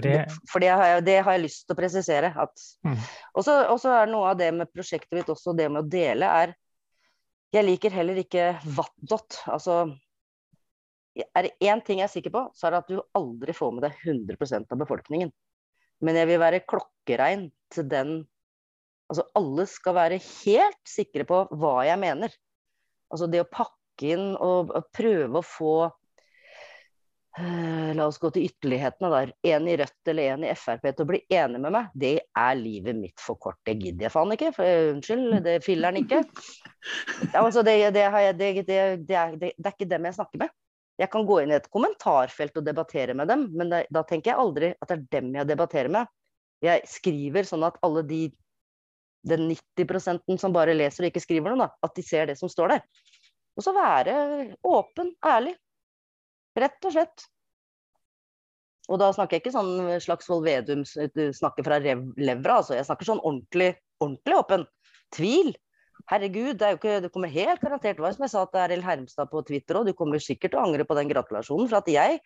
[0.47, 2.29] for det har, jeg, det har, jeg, lyst til å presisere.
[2.87, 2.99] Mm.
[3.35, 6.55] Og så er noe av det med prosjektet mitt også det med å dele, er
[7.49, 9.41] Jeg liker heller ikke vattdott.
[9.49, 9.87] Altså
[11.19, 13.71] er det én ting jeg er sikker på, så er det at du aldri får
[13.75, 15.31] med deg 100% av befolkningen.
[16.05, 18.19] Men jeg vil være klokkerein til den
[19.09, 22.29] Altså alle skal være helt sikre på hva jeg mener.
[23.09, 25.71] Altså det å pakke inn og, prøve å få
[27.95, 29.31] la oss gå til ytterlighetene der.
[29.51, 32.57] En i Rødt eller en i Frp til å bli enig med meg, det er
[32.59, 33.59] livet mitt for kort.
[33.67, 34.51] Det gidder jeg faen ikke.
[34.55, 36.23] For, eh, unnskyld, det filler'n ikke.
[37.35, 38.05] Altså, det, det,
[38.39, 38.45] det,
[38.79, 40.53] er, det, er ikke dem jeg snakker med.
[40.99, 44.39] Jeg kan gå inn i et kommentarfelt og debattere med dem, men da tenker jeg
[44.39, 46.11] aldri at det er dem jeg debatterer med.
[46.63, 48.21] Jeg skriver sånn at alle de
[49.27, 52.51] den 90 som bare leser og ikke skriver noe, da, at de ser det som
[52.51, 52.85] står der.
[53.59, 54.13] Og så være
[54.63, 55.57] åpen, ærlig.
[56.57, 57.27] Rett og slett.
[58.89, 62.73] Og da snakker jeg ikke sånn Slagsvold Vedum snakker fra levra, altså.
[62.77, 64.65] Jeg snakker sånn ordentlig, ordentlig åpen.
[65.13, 65.55] Tvil.
[66.09, 69.43] herregud, det, ikke, det kommer helt garantert hva som jeg sa til Arild Hermstad på
[69.45, 71.67] Twitter òg, du kommer sikkert til å angre på den gratulasjonen.
[71.69, 72.17] For at jeg,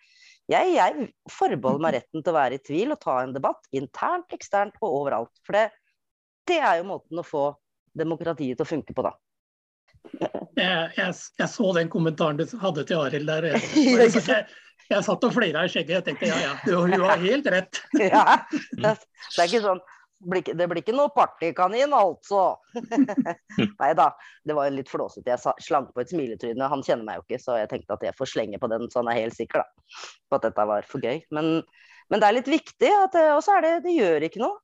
[0.51, 4.31] jeg, jeg forbeholder meg retten til å være i tvil og ta en debatt internt,
[4.35, 5.33] eksternt og overalt.
[5.43, 5.65] For det,
[6.47, 7.49] det er jo måten å få
[7.97, 9.11] demokratiet til å funke på, da.
[10.11, 13.49] Jeg, jeg, jeg, så den kommentaren du hadde til Arild der.
[13.53, 13.63] Jeg,
[14.13, 14.45] jeg,
[14.91, 15.95] jeg satt og flira i skjegget.
[15.99, 17.81] Jeg tenkte ja ja, du, hun har helt rett.
[18.03, 19.83] ja, det, er ikke sånn
[20.23, 22.53] det blir ikke noe partykanin, altså.
[23.81, 24.05] Nei da,
[24.47, 25.27] det var litt flåsete.
[25.27, 26.69] Jeg slang på et smiletryne.
[26.71, 29.01] Han kjenner meg jo ikke, så jeg tenkte at jeg får slenge på den så
[29.01, 29.97] han er helt sikker da,
[30.31, 31.19] på at dette var for gøy.
[31.35, 31.57] Men,
[32.07, 34.61] men det er litt viktig, og så er det Det gjør ikke noe.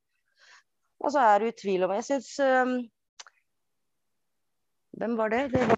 [1.04, 2.32] Og så er det i tvil om Jeg syns
[5.00, 5.46] Hvem var det?
[5.54, 5.78] Det var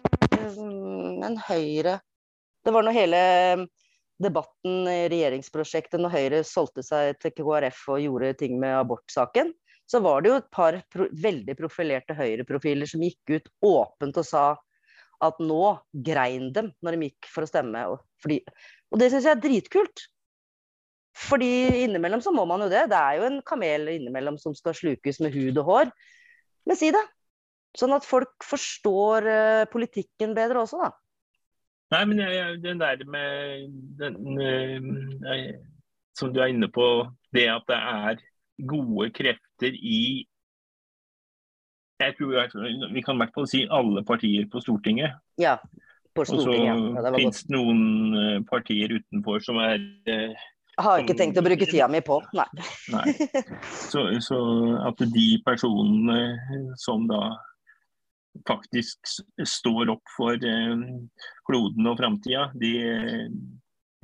[0.58, 2.00] um, en Høyre
[2.66, 3.20] Det var når hele
[4.22, 9.50] debatten i regjeringsprosjektet, når Høyre solgte seg til KrF og gjorde ting med abortsaken,
[9.90, 14.26] så var det jo et par pro veldig profilerte Høyre-profiler som gikk ut åpent og
[14.26, 14.44] sa
[15.22, 15.62] at nå
[16.06, 17.82] grein dem når de gikk for å stemme.
[17.94, 18.40] Og, fordi,
[18.90, 20.06] og det syns jeg er dritkult.
[21.28, 21.52] Fordi
[21.84, 22.88] innimellom så må man jo det.
[22.90, 25.92] Det er jo en kamel innimellom som skal slukes med hud og hår.
[26.66, 27.02] Men si det.
[27.78, 30.90] Sånn at folk forstår uh, politikken bedre også, da.
[31.92, 35.54] Nei, men jeg, den der med den, uh,
[36.16, 38.20] Som du er inne på, det at det er
[38.68, 40.26] gode krefter i
[42.02, 45.20] jeg tror Vi kan i hvert fall si alle partier på Stortinget.
[45.38, 45.54] Ja,
[46.16, 46.72] på Stortinget.
[46.74, 49.78] Og så ja, finnes det noen eh, partier utenfor som er
[50.72, 52.46] jeg har ikke tenkt å bruke tida mi på, nei.
[52.94, 53.12] nei.
[53.92, 54.38] Så, så,
[54.88, 57.26] at de personene som da
[58.48, 58.98] faktisk
[59.46, 60.84] står opp for eh,
[61.48, 62.72] kloden og framtida, de,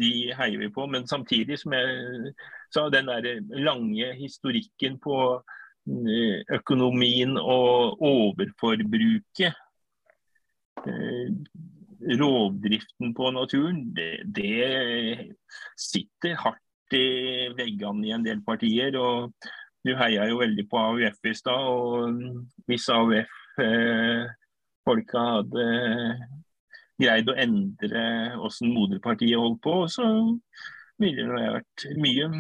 [0.01, 0.87] de, heier vi på.
[0.91, 2.35] Men samtidig, som jeg
[2.75, 9.53] sa, den der lange historikken på eh, økonomien og overforbruket
[10.85, 11.33] eh,
[12.19, 15.35] rovdriften på naturen, det, det,
[15.79, 18.95] sitter hardt i veggene i en del partier.
[18.97, 19.35] og
[19.85, 21.67] Du heia jo veldig på AUF i stad.
[21.69, 22.23] og
[22.69, 24.29] Hvis AUF-folka eh,
[24.89, 25.67] hadde
[26.99, 28.05] greid å endre
[28.39, 30.07] hvordan moderpartiet holdt på, så
[30.99, 32.31] ville det vært mye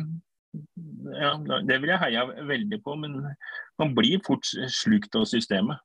[1.12, 1.34] ja,
[1.68, 3.20] Det ville jeg heia veldig på, men
[3.78, 5.78] man blir fort slukt av systemet.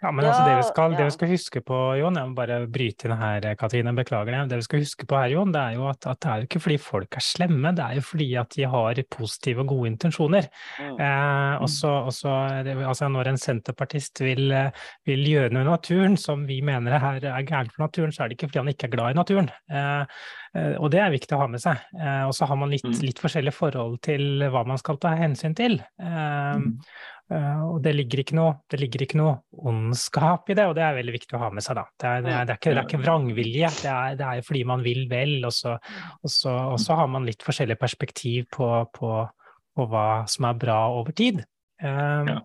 [0.00, 2.56] Ja, men altså, det, vi skal, det vi skal huske på, Jon, jeg må bare
[2.72, 4.40] bryte inn her, Katrine, beklager det.
[4.48, 6.48] Det vi skal huske på her, Jon, det er jo at, at, det er jo
[6.48, 9.90] ikke fordi folk er slemme, det er jo fordi at de har positive og gode
[9.92, 10.48] intensjoner.
[10.80, 10.96] Mm.
[11.04, 12.34] Eh, også, også,
[12.78, 14.56] altså når en senterpartist vil,
[15.08, 18.30] vil, gjøre noe i naturen som vi mener er, er gærent for naturen, så er
[18.30, 19.52] det ikke fordi han ikke er glad i naturen.
[19.68, 20.20] Eh,
[20.56, 21.78] eh og det er viktig å ha med seg.
[22.00, 23.00] Eh, og så har man litt, mm.
[23.04, 25.82] litt forskjellige forhold til hva man skal ta hensyn til.
[26.00, 26.72] Eh, mm.
[27.30, 29.36] Uh, og det ligger, noe, det ligger, ikke noe,
[29.70, 31.78] ondskap i det, og det er veldig viktig å ha med seg.
[31.78, 31.84] da.
[31.94, 34.48] Det er, det er, det er, ikke, det er ikke, vrangvilje, det er, det er
[34.48, 35.36] fordi man vil vel.
[35.46, 35.76] Og så,
[36.18, 39.12] og så, og så har man litt forskjellig perspektiv på, på,
[39.78, 41.44] på, hva som er bra over tid.
[41.78, 42.40] Um, ja.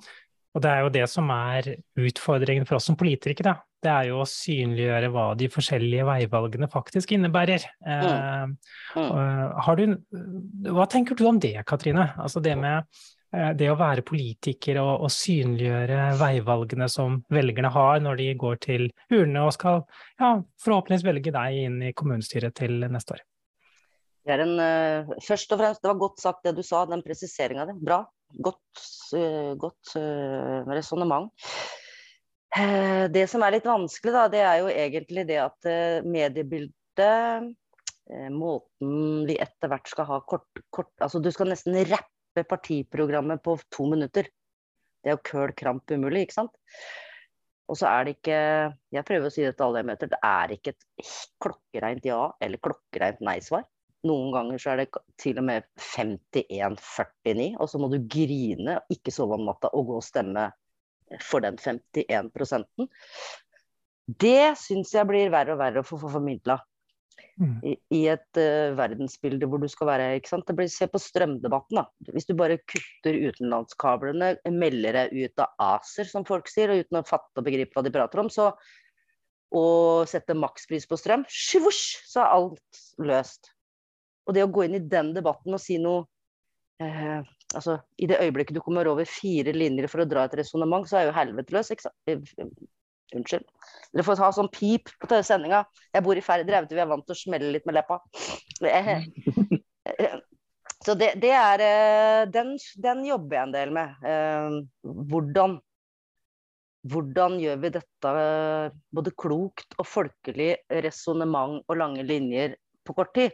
[0.56, 3.56] Og det er jo det som er utfordringen for oss som politikere.
[3.56, 3.56] Da.
[3.86, 7.66] Det er jo å synliggjøre hva de forskjellige veivalgene faktisk innebærer.
[7.82, 8.54] Uh,
[9.02, 9.98] uh, du,
[10.70, 12.12] hva tenker du om det, Katrine?
[12.22, 12.86] Altså det med
[13.58, 18.90] det å være politiker og, og, synliggjøre veivalgene som velgerne har når de går til
[19.12, 19.82] urnene og skal
[20.20, 23.24] ja, forhåpentligvis velge deg inn i kommunestyret til neste år.
[24.26, 27.68] Det en, uh, først og fremst, det var godt sagt det du sa, den presiseringa
[27.70, 27.76] di.
[27.78, 28.00] Bra.
[28.42, 31.30] Godt, uh, godt uh, resonnement.
[33.16, 35.68] det som er litt vanskelig, da, det er jo egentlig det at
[36.08, 37.52] mediebildet
[38.32, 43.56] Måten vi etter hvert skal ha kort, kort Altså du skal nesten rappe partiprogrammet på
[43.72, 44.28] to minutter.
[45.02, 46.56] Det er jo køl kramp umulig, ikke sant.
[47.70, 48.40] Og så er det ikke
[48.94, 50.12] Jeg prøver å si det til alle jeg møter.
[50.12, 53.66] Det er ikke et klokkereint ja eller klokkereint nei-svar.
[54.06, 59.14] Noen ganger så er det til og med 51-49, og så må du grine, ikke
[59.14, 60.52] sove om natta og gå og stemme
[61.26, 62.86] for den 51%
[64.22, 66.60] Det syns jeg blir verre og verre å få formidla.
[67.36, 67.56] Mm.
[67.68, 70.52] I, et uh, verdensbilde hvor du skal være ikke sant?
[70.56, 71.82] Blir, Se på strømdebatten.
[71.82, 72.14] da.
[72.16, 77.02] Hvis du bare kutter utenlandskablene, melder deg ut av ACER, som folk sier, og uten
[77.02, 78.52] å fatte og begripe hva de prater om, så,
[79.56, 83.52] og setter makspris på strøm, svosj, så er alt løst.
[84.26, 86.08] Og det å gå inn i den debatten og si noe
[86.82, 87.20] eh,
[87.54, 91.02] altså, I det øyeblikket du kommer over fire linjer for å dra et resonnement, så
[91.02, 91.72] er jo helvete løs.
[93.14, 93.46] Unnskyld.
[93.94, 95.62] Dere får ta sånn pip på sendinga.
[95.94, 98.00] Jeg bor i Færder, vi er vant til å smelle litt med leppa.
[100.86, 104.04] Så det, det er eh, den, den, jobber jeg en del med.
[104.06, 104.58] Eh,
[105.10, 105.58] hvordan
[106.86, 108.10] hvordan gjør vi dette
[108.94, 110.52] både klokt og folkelig
[110.86, 112.54] resonnement og lange linjer
[112.86, 113.34] på kort tid?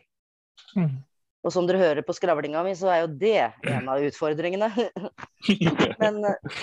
[0.78, 1.02] Mm.
[1.42, 4.70] Og som dere hører på skravlinga mi, så er jo det en av utfordringene.
[6.02, 6.20] men,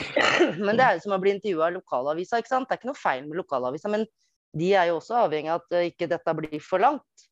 [0.67, 2.69] men, det er jo som å bli intervjua i lokalavisa, ikke sant.
[2.69, 4.07] Det er ikke noe feil med lokalavisa, men
[4.59, 7.27] de er jo også avhengig av at ikke dette blir for langt.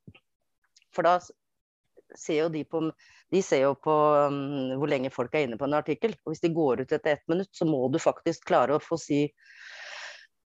[0.95, 1.21] For da
[2.17, 2.83] ser jo de på
[3.35, 3.93] de ser jo på
[4.31, 6.15] um, hvor lenge folk er inne på en artikkel.
[6.25, 8.99] Og hvis de går ut etter ett minutt, så må du faktisk klare å få
[9.01, 9.25] si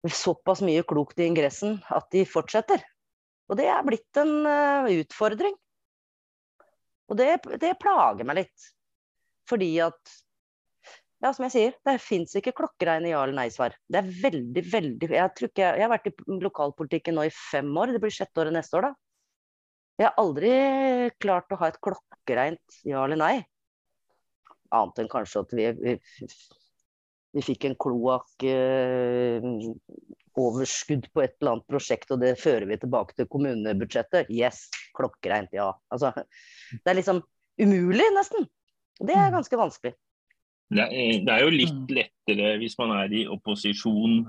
[0.08, 2.80] såpass mye klokt i ingressen at de fortsetter.
[3.52, 5.56] Og det er blitt en uh, utfordring.
[7.10, 8.66] Og det, det, plager meg litt.
[9.50, 10.18] Fordi at
[11.20, 13.74] ja, som jeg sier, det fins ikke klokkereine ja- eller nei-svar.
[13.90, 17.92] Det er veldig, veldig jeg, ikke, jeg har vært i lokalpolitikken nå i fem år.
[17.92, 18.92] Det blir sjette året neste år, da.
[20.00, 20.50] Jeg har aldri
[21.20, 23.34] klart å ha et klokkereint ja eller nei.
[24.72, 25.92] Annet enn kanskje at vi, vi,
[27.36, 30.09] vi fikk en kloakkoverskudd
[30.48, 34.30] eh, på et eller annet prosjekt, og det fører vi tilbake til kommunebudsjettet.
[34.32, 35.70] Yes, klokkereint, ja.
[35.92, 36.12] Altså,
[36.72, 37.22] det er liksom
[37.60, 38.48] umulig, nesten.
[39.00, 39.36] Det er mm.
[39.38, 39.94] ganske vanskelig.
[40.70, 41.94] Det er, det er jo litt mm.
[41.96, 44.20] lettere hvis man er i opposisjon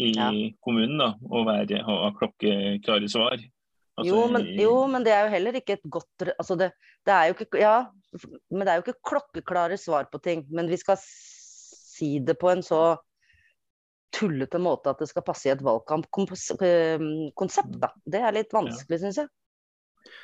[0.00, 0.30] i ja.
[0.64, 3.36] kommunen, da, å være, ha klokkeklare svar.
[4.00, 6.70] Altså, jo, men, jo, men, det er jo heller ikke et godt altså det,
[7.04, 7.74] det, er jo ikke Ja,
[8.48, 10.46] men det er jo ikke klokkeklare svar på ting.
[10.48, 12.80] Men vi skal si det på en så
[14.20, 17.88] tullete måte at det skal passe i et valgkampkonsept, da.
[18.04, 19.02] Det er litt vanskelig, ja.
[19.04, 19.28] syns jeg.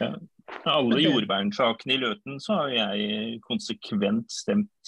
[0.00, 0.10] Ja.
[0.70, 4.82] Alle jordvernsakene i Løten så har jeg konsekvent stemt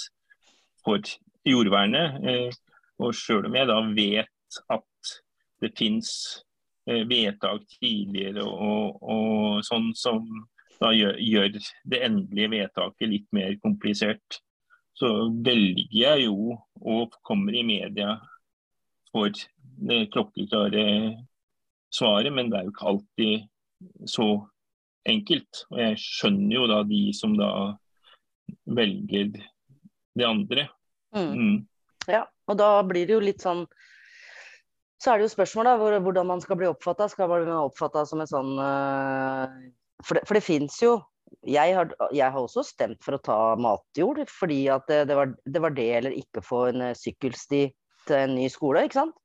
[0.85, 1.01] for
[1.49, 2.09] jordvernet.
[2.23, 2.51] Eh,
[3.03, 4.95] og sjøl om jeg da vet at
[5.63, 6.09] det fins
[6.89, 10.25] Eh, vedtak tidligere og, og sånn som
[10.79, 11.57] da gjør, gjør,
[11.91, 14.39] det endelige vedtaket litt mer komplisert.
[14.97, 15.11] Så
[15.45, 18.15] velger jeg jo og kommer i media
[19.13, 19.33] for
[19.89, 20.85] det klokkeklare
[21.95, 24.29] svaret, men det er jo ikke alltid så
[25.09, 25.65] enkelt.
[25.73, 27.51] Og jeg skjønner jo da de som da
[28.69, 29.33] velger
[30.19, 30.69] det andre.
[31.17, 31.31] Mm.
[31.33, 31.59] Mm.
[32.09, 33.67] Ja, og da blir det jo litt sånn
[34.99, 37.07] så er det jo spørsmål da, hvordan man skal bli oppfatta.
[37.11, 39.47] Skal man bli oppfatta som en sånn uh,
[40.03, 40.99] For det, for det fins jo
[41.47, 45.35] jeg har, jeg har, også stemt for å ta matjord, fordi at det, det, var,
[45.45, 47.69] det var, det eller ikke få en uh, sykkelsti
[48.09, 49.19] til en ny skole, ikke sant?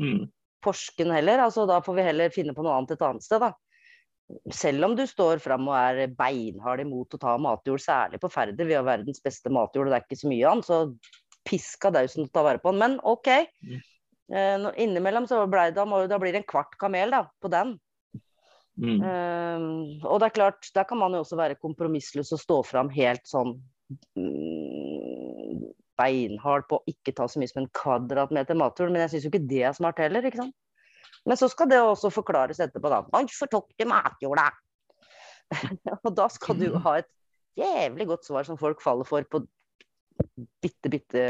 [0.00, 0.26] Mm.
[0.64, 1.44] Porsken heller.
[1.46, 3.52] altså Da får vi heller finne på noe annet et annet sted, da.
[4.50, 8.66] Selv om du står fram og er beinhard imot å ta matjord, særlig på Færder,
[8.66, 12.24] vi har verdens beste matjord og det er ikke så mye annet, så piska dausen
[12.24, 12.82] til å ta vare på den.
[12.82, 13.30] Men OK.
[13.62, 13.84] Mm.
[14.26, 17.76] Uh, innimellom så ble det, da blir det en kvart kamel da, på den.
[18.76, 19.00] Mm.
[19.00, 22.90] Eh, og det er klart, der kan man jo også være kompromissløs og stå fram
[22.92, 23.54] helt sånn
[24.18, 25.25] mm,
[25.98, 28.92] beinhard på å ikke ta så mye som en kvadratmeter matjord.
[28.92, 30.56] Men jeg syns jo ikke det er smart heller, ikke sant.
[31.26, 33.02] Men så skal det også forklares etterpå, da.
[33.50, 34.48] Tok du matjorda?
[36.06, 37.10] og da skal du ha et
[37.56, 39.42] jævlig godt svar som folk faller for på
[40.62, 41.22] bitte, bitte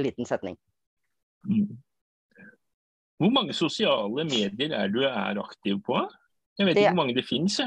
[0.00, 0.56] liten setning.
[1.46, 1.76] Mm.
[3.16, 6.00] Hvor mange sosiale medier er du er aktiv på?
[6.58, 7.60] Jeg vet ikke hvor mange det finnes.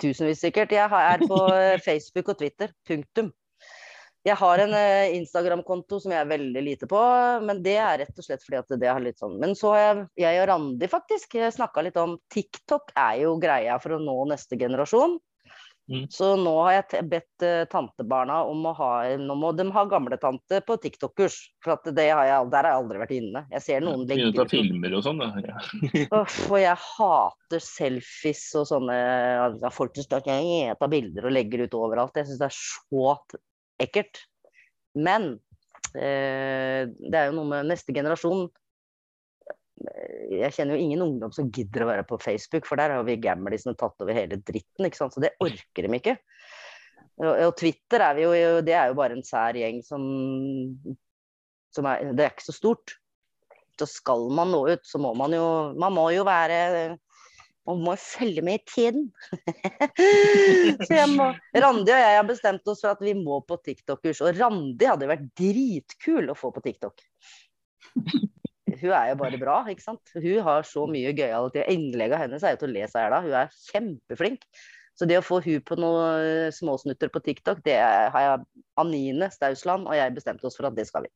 [0.00, 0.72] Tusenvis sikkert.
[0.72, 1.38] Jeg er på
[1.88, 2.70] Facebook og Twitter.
[2.86, 3.32] Punktum.
[4.24, 7.00] Jeg har en uh, Instagram-konto som jeg er veldig lite på,
[7.44, 9.82] men det er rett og slett fordi at det har litt sånn Men så har
[9.82, 14.16] jeg, jeg og Randi faktisk snakka litt om TikTok er jo greia for å nå
[14.32, 15.18] neste generasjon.
[15.84, 16.06] Mm.
[16.08, 20.62] Så nå har jeg bedt uh, tantebarna om å ha Nå må de ha gamletante
[20.64, 21.36] på TikTok-kurs.
[21.64, 23.44] For har jeg, der har jeg aldri vært inne.
[23.52, 25.20] Jeg ser noen legge ut filmer og sånn.
[25.44, 25.58] Ja.
[26.48, 32.16] og jeg hater selfies og sånne ja, Folk som tar bilder og legger ut overalt.
[32.16, 33.18] Jeg syns det er så
[33.82, 34.22] ekkelt.
[34.94, 35.34] Men
[35.94, 38.46] eh, det er jo noe med neste generasjon
[40.34, 43.18] jeg kjenner jo ingen ungdom som gidder å være på Facebook, for der har vi
[43.20, 44.86] gamlisene tatt over hele dritten.
[44.86, 45.14] ikke sant?
[45.14, 46.16] Så det orker de ikke.
[47.22, 48.34] Og, og Twitter er jo,
[48.66, 50.04] det er jo bare en sær gjeng som,
[51.74, 52.96] som er, Det er ikke så stort.
[53.78, 56.94] Så skal man nå ut, så må man jo Man må jo være
[57.68, 59.06] man må følge med i tiden.
[60.88, 64.20] så må, Randi og jeg har bestemt oss for at vi må på TikTok-kurs.
[64.24, 67.04] Og Randi hadde vært dritkul å få på TikTok
[68.84, 70.14] hun er jo bare bra, ikke sant.
[70.14, 71.68] Hun har så mye gøyalitet.
[71.72, 73.28] Innleggene hennes er jo til å le seg i hjel av.
[73.28, 74.48] Hun er kjempeflink.
[74.94, 79.30] Så det å få hun på noen eh, småsnutter på TikTok, det har jeg Anine
[79.32, 81.10] Stausland og jeg bestemt oss for at det skal vi.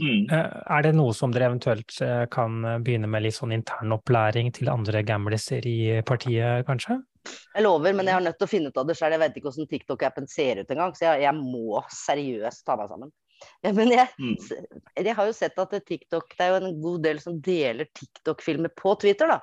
[0.00, 0.30] Mm.
[0.32, 4.52] Eh, er det noe som dere eventuelt eh, kan begynne med litt sånn intern opplæring
[4.56, 7.00] til andre gamliser i partiet, kanskje?
[7.54, 9.14] Jeg lover, men jeg har nødt til å finne ut av det sjøl.
[9.14, 12.90] Jeg vet ikke hvordan TikTok-appen ser ut engang, så jeg, jeg, må seriøst ta meg
[12.92, 13.12] sammen.
[13.64, 14.34] Ja, men jeg, mm.
[15.00, 18.72] jeg, har jo sett at TikTok Det er jo en god del som deler TikTok-filmer
[18.76, 19.40] på Twitter, da.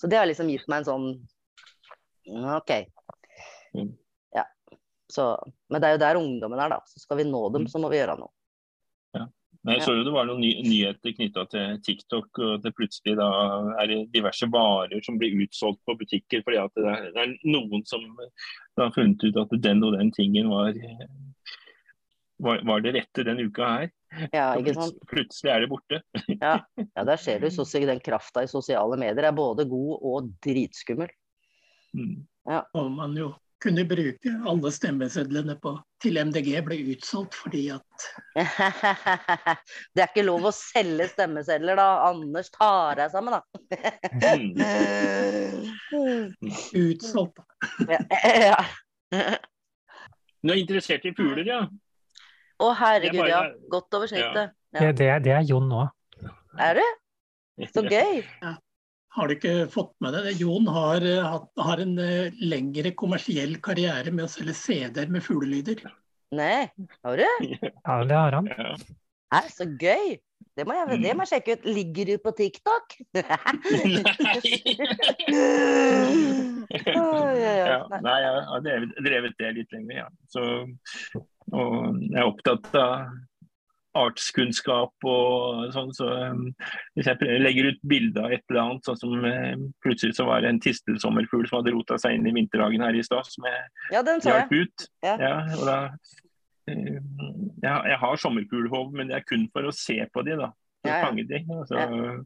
[0.00, 2.72] Så det har liksom gitt meg en sånn OK.
[3.76, 3.92] Mm.
[4.36, 4.46] Ja.
[5.12, 5.32] Så,
[5.72, 6.80] men det er jo der ungdommen er, da.
[6.88, 8.32] Så skal vi nå dem, så må vi gjøre noe.
[9.62, 12.72] Men jeg så jo det var noen ny nyheter knytta til TikTok, og at det
[12.74, 13.28] plutselig da
[13.78, 17.84] er diverse varer som blir utsolgt på butikker fordi at det er, det er noen
[17.86, 18.02] som
[18.80, 20.74] har funnet ut at den og den tingen var,
[22.42, 23.92] var, var det rette den uka her.
[24.34, 24.98] Ja, ikke sant?
[25.08, 26.02] Plutselig er det borte.
[26.34, 26.56] ja.
[26.96, 31.14] ja, der ser du så den krafta i sosiale medier er både god og dritskummel.
[31.94, 32.26] Mm.
[32.50, 32.64] Ja.
[32.74, 33.30] Og man jo
[33.62, 35.72] kunne bruke alle stemmesedlene på,
[36.02, 38.06] til MDG ble utsolgt fordi at
[39.94, 41.88] Det er ikke lov å selge stemmesedler, da.
[42.10, 43.42] Anders tar deg sammen, da.
[46.82, 47.42] utsolgt, da.
[48.48, 48.60] ja.
[50.42, 51.60] Du er interessert i fugler, ja?
[52.62, 53.42] Å herregud, ja.
[53.70, 54.50] Godt over snittet.
[54.74, 54.90] Ja.
[54.90, 55.82] Det, det, er Jon nå.
[56.60, 56.86] Er du?
[57.70, 58.22] Så gøy.
[58.42, 58.52] Ja.
[59.12, 60.38] Har du ikke fått med deg det?
[60.40, 61.34] Jon har, eh,
[61.66, 65.84] har en eh, lengre kommersiell karriere med å selge CD-er med fuglelyder.
[66.32, 66.64] Nei,
[67.04, 67.26] har du?
[67.84, 68.48] Ja, det har han.
[69.32, 70.16] Nei, så gøy!
[70.56, 71.62] Det må, jeg, det må jeg sjekke ut.
[71.76, 72.96] Ligger du på TikTok?
[73.16, 73.36] ja,
[78.04, 80.08] nei, jeg har drevet det litt lenger, ja.
[80.32, 80.42] Så,
[81.52, 82.92] og jeg er opptatt av
[83.98, 85.92] artskunnskap og sånn.
[85.96, 86.46] Så um,
[86.96, 90.44] hvis jeg legger ut bilde av et eller annet, sånn som um, plutselig så var
[90.44, 93.62] det en tistelsommerfugl som hadde rota seg inn i vinterhagen her i stad, som jeg
[93.94, 94.88] ja, hjalp ut.
[95.04, 95.16] Ja.
[95.20, 95.34] ja.
[95.62, 95.78] da
[96.70, 96.82] um,
[97.62, 100.52] jeg, jeg har sommerfuglhov, men det er kun for å se på de, da.
[100.82, 101.02] For ja.
[101.06, 101.44] fange de.
[101.52, 102.22] Altså,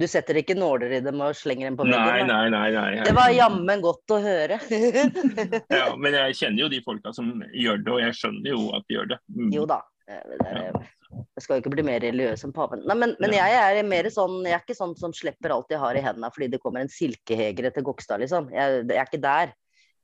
[0.00, 2.30] du setter ikke nåler i dem og slenger dem på veggen?
[2.30, 3.02] Nei, nei, nei.
[3.04, 4.56] Det var jammen godt å høre.
[5.76, 8.86] ja, Men jeg kjenner jo de folka som gjør det, og jeg skjønner jo at
[8.88, 9.20] de gjør det.
[9.36, 9.50] Mm.
[9.58, 9.82] Jo da.
[10.08, 10.78] Det er,
[11.36, 12.82] jeg skal jo ikke bli mer religiøs enn paven.
[12.88, 15.80] Nei, men, men jeg er mer sånn, jeg er ikke sånn som slipper alt jeg
[15.82, 18.50] har i hendene fordi det kommer en silkehegere til Gokstad, liksom.
[18.54, 19.52] Jeg, jeg, er ikke der.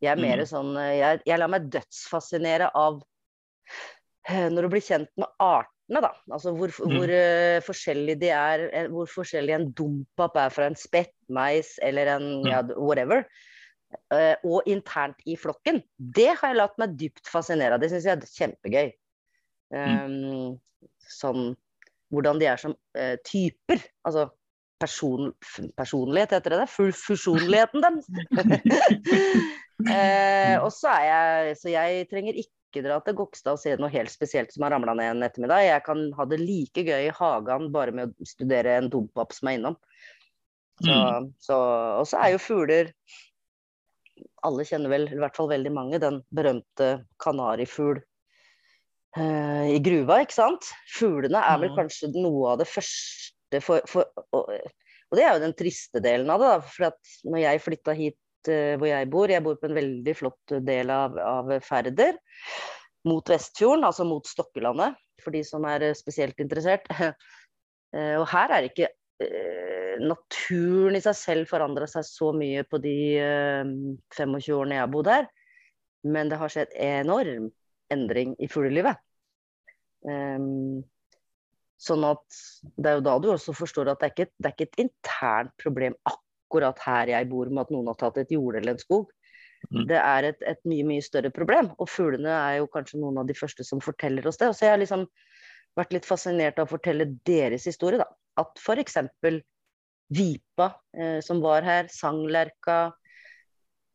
[0.05, 0.49] Jeg er mer mm.
[0.51, 2.99] sånn jeg, jeg, lar meg dødsfascinere av
[4.29, 6.13] eh, Når du blir kjent med artene, da.
[6.29, 6.97] Altså hvor, mm.
[6.99, 12.13] hvor uh, forskjellig de er, eh, hvor forskjellig en dompap er fra en spettmeis eller
[12.17, 12.51] en mm.
[12.53, 13.25] ja, whatever.
[14.45, 15.79] Og internt i flokken.
[15.97, 17.81] Det har jeg latt meg dypt fascinere av.
[17.81, 18.89] Det syns jeg er kjempegøy.
[19.71, 20.59] Um,
[21.11, 21.55] sånn
[22.15, 23.83] hvordan de er som eh, typer.
[24.07, 24.29] Altså
[24.81, 25.33] person,
[25.79, 26.93] personlighet, heter det det?
[27.01, 28.11] Fusjonligheten deres.
[29.95, 33.93] eh, og så er jeg Så jeg trenger ikke dra til Gokstad og se noe
[33.93, 35.65] helt spesielt som har ramla ned en ettermiddag.
[35.65, 39.49] Jeg kan ha det like gøy i hagen bare med å studere en dompap som
[39.51, 39.79] er innom.
[40.77, 41.31] Så, mm.
[41.41, 41.57] så,
[42.03, 42.91] og så er jo fugler
[44.45, 46.91] Alle kjenner vel, i hvert fall veldig mange, den berømte
[47.23, 48.03] kanarifugl
[49.17, 50.69] uh, i gruva, ikke sant.
[50.97, 55.45] Fuglene er vel kanskje noe av det første for, for og, og, det er jo
[55.47, 56.53] den triste delen av det.
[56.53, 59.79] Da, for at når jeg flytta hit uh, hvor jeg bor, jeg bor på en
[59.79, 62.21] veldig flott del av, av Færder,
[63.07, 66.89] mot Vestfjorden, altså mot Stokkelandet, for de som er eh, spesielt interessert.
[68.19, 68.89] og her er ikke
[70.03, 72.97] naturen i seg selv forandra seg så mye på de
[74.13, 75.29] 25 årene jeg har bodd her.
[76.05, 77.47] Men det har skjedd enorm
[77.95, 78.99] endring i fuglelivet.
[80.07, 80.85] Um,
[81.83, 82.39] sånn at
[82.77, 84.81] det er jo da du også forstår at det er ikke, det er ikke et
[84.87, 88.83] internt problem akkurat her jeg bor med at noen har tatt et jord eller en
[88.83, 89.11] skog.
[89.71, 89.87] Mm.
[89.91, 91.73] Det er et, et, mye mye større problem.
[91.83, 94.51] Og fuglene er jo kanskje noen av de første som forteller oss det.
[94.51, 95.07] Og så har jeg liksom
[95.77, 98.01] vært litt fascinert av å fortelle deres historie.
[98.01, 98.09] da.
[98.41, 98.99] At f.eks.
[100.17, 102.95] Vipa, eh, som var her, sanglerka,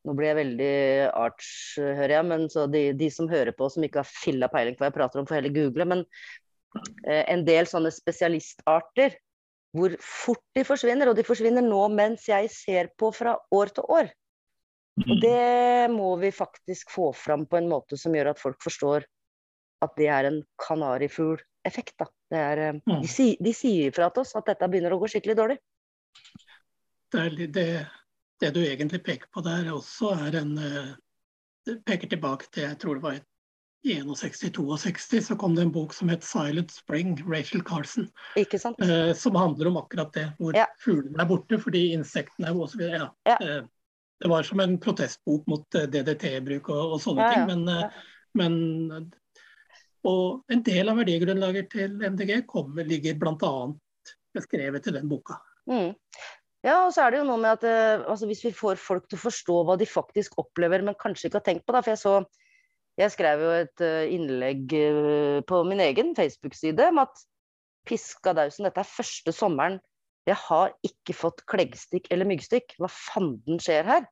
[0.08, 0.76] nå blir jeg veldig
[1.14, 4.78] arts, hører jeg, men så de, de, som hører på som ikke har filla peiling
[4.78, 5.86] på hva jeg prater om, får heller google.
[5.92, 6.02] Men
[7.06, 9.20] eh, en del sånne spesialistarter
[9.78, 13.94] hvor fort de forsvinner, og de forsvinner nå mens jeg ser på fra år til
[14.00, 14.10] år.
[15.02, 15.22] Og mm.
[15.24, 19.06] det må vi faktisk få fram på en måte som gjør at folk forstår
[19.82, 21.96] at det er en kanarifugleffekt.
[22.02, 22.10] Da.
[22.32, 23.06] Er, eh, mm.
[23.06, 25.62] de, de sier fra til oss at dette begynner å gå skikkelig dårlig.
[27.12, 27.70] Det, er, det,
[28.42, 30.94] det du egentlig peker på der også, er en eh,
[31.66, 33.20] Det peker tilbake til jeg tror det var
[33.86, 38.10] i 61-62, så kom det en bok som het 'Silent Spring', Rachel Carson.
[38.38, 38.82] Ikke sant?
[38.82, 40.66] Eh, som handler om akkurat det, hvor ja.
[40.84, 42.82] fuglene er borte fordi insektene er osv.
[42.82, 43.10] Ja.
[43.26, 43.38] ja.
[43.42, 43.64] Eh,
[44.22, 47.48] det var som en protestbok mot DDT-bruk og, og, sånne ja, ting.
[47.50, 47.90] Men,
[48.38, 49.08] men,
[50.06, 53.54] og en del av verdigrunnlaget til MDG kommer, ligger bl.a.
[54.38, 55.40] beskrevet i den boka.
[55.66, 55.96] Mm.
[56.62, 59.08] Ja, og så er det jo noe med at uh, altså, hvis vi får folk
[59.10, 61.94] til å forstå hva de faktisk opplever, men kanskje ikke har tenkt på det For
[61.96, 62.16] jeg så
[63.02, 63.84] Jeg skrev jo et
[64.14, 64.74] innlegg
[65.48, 67.24] på min egen Facebook-side om at
[67.88, 69.80] piska dausen, dette er første sommeren
[70.30, 72.76] jeg har ikke fått kleggstikk eller myggstikk.
[72.80, 74.08] Hva fanden skjer her?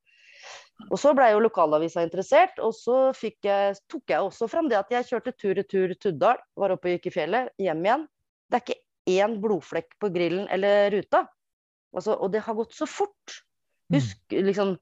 [0.89, 4.93] Og så blei jo lokalavisa interessert, og så jeg, tok jeg også fram det at
[4.93, 8.05] jeg kjørte tur-retur Tuddal, var oppe og gikk i fjellet, hjem igjen.
[8.49, 11.25] Det er ikke én blodflekk på grillen eller ruta.
[11.95, 13.39] Altså, og det har gått så fort.
[13.89, 13.97] Mm.
[13.97, 14.77] Husk liksom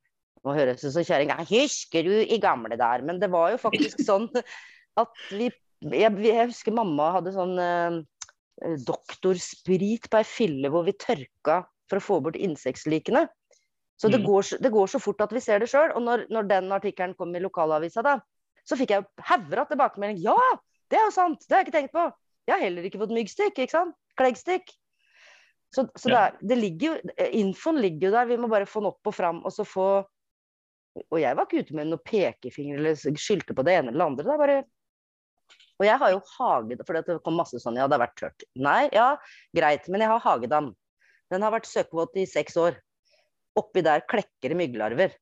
[0.45, 3.01] Nå høres det så kjerring Husker du i gamle der?
[3.03, 4.27] Men det var jo faktisk sånn
[4.99, 5.49] at vi
[5.93, 7.97] Jeg, jeg husker mamma hadde sånn eh,
[8.87, 13.27] doktorsprit på ei fylle hvor vi tørka for å få bort insektlikene.
[13.97, 14.25] Så det, mm.
[14.25, 15.93] går, det, går, så fort at vi ser det sjøl.
[15.97, 18.17] Og når, når, den artikkelen kom i lokalavisa, da,
[18.67, 20.19] så fikk jeg hauger av tilbakemelding.
[20.25, 20.37] Ja,
[20.91, 21.45] det er jo sant!
[21.45, 22.05] Det har jeg ikke tenkt på.
[22.47, 23.97] Jeg har heller ikke fått myggstikk, ikke sant?
[24.19, 24.73] Kleggstikk.
[25.73, 26.21] Så, så ja.
[26.31, 29.15] det, det ligger jo, infoen ligger jo der, vi må bare få den opp og
[29.15, 29.43] fram.
[29.45, 29.87] Og så få
[31.11, 34.25] Og jeg var ikke ute med noen pekefinger eller skyldte på det ene eller andre.
[34.25, 34.61] Det er bare
[35.77, 38.45] og jeg har jo hage, for det kom masse sånn ja, det har vært tørt.
[38.57, 39.11] Nei, ja,
[39.55, 40.71] greit, men jeg har hagedam.
[41.29, 42.79] Den har vært søkkvåt i seks år.
[43.57, 45.13] Oppi der klekker det mygglarver.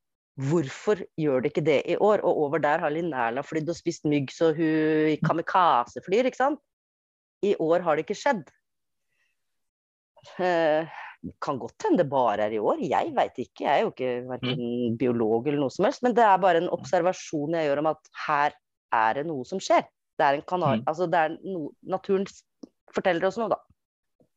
[0.47, 2.23] Hvorfor gjør det ikke det i år?
[2.27, 6.63] Og over der har Linerla flydd og spist mygg så hun kamikaze-flyr, ikke sant?
[7.43, 8.43] I år har det ikke skjedd.
[10.39, 11.01] Eh,
[11.41, 12.81] kan godt hende det bare er i år.
[12.85, 13.65] Jeg veit ikke.
[13.65, 16.03] Jeg er jo ikke verken biolog eller noe som helst.
[16.05, 18.57] Men det er bare en observasjon jeg gjør om at her
[18.95, 19.87] er det noe som skjer.
[20.15, 20.85] Det er en kanal, mm.
[20.87, 22.23] altså det er no, Naturen
[22.95, 23.57] forteller oss noe, da.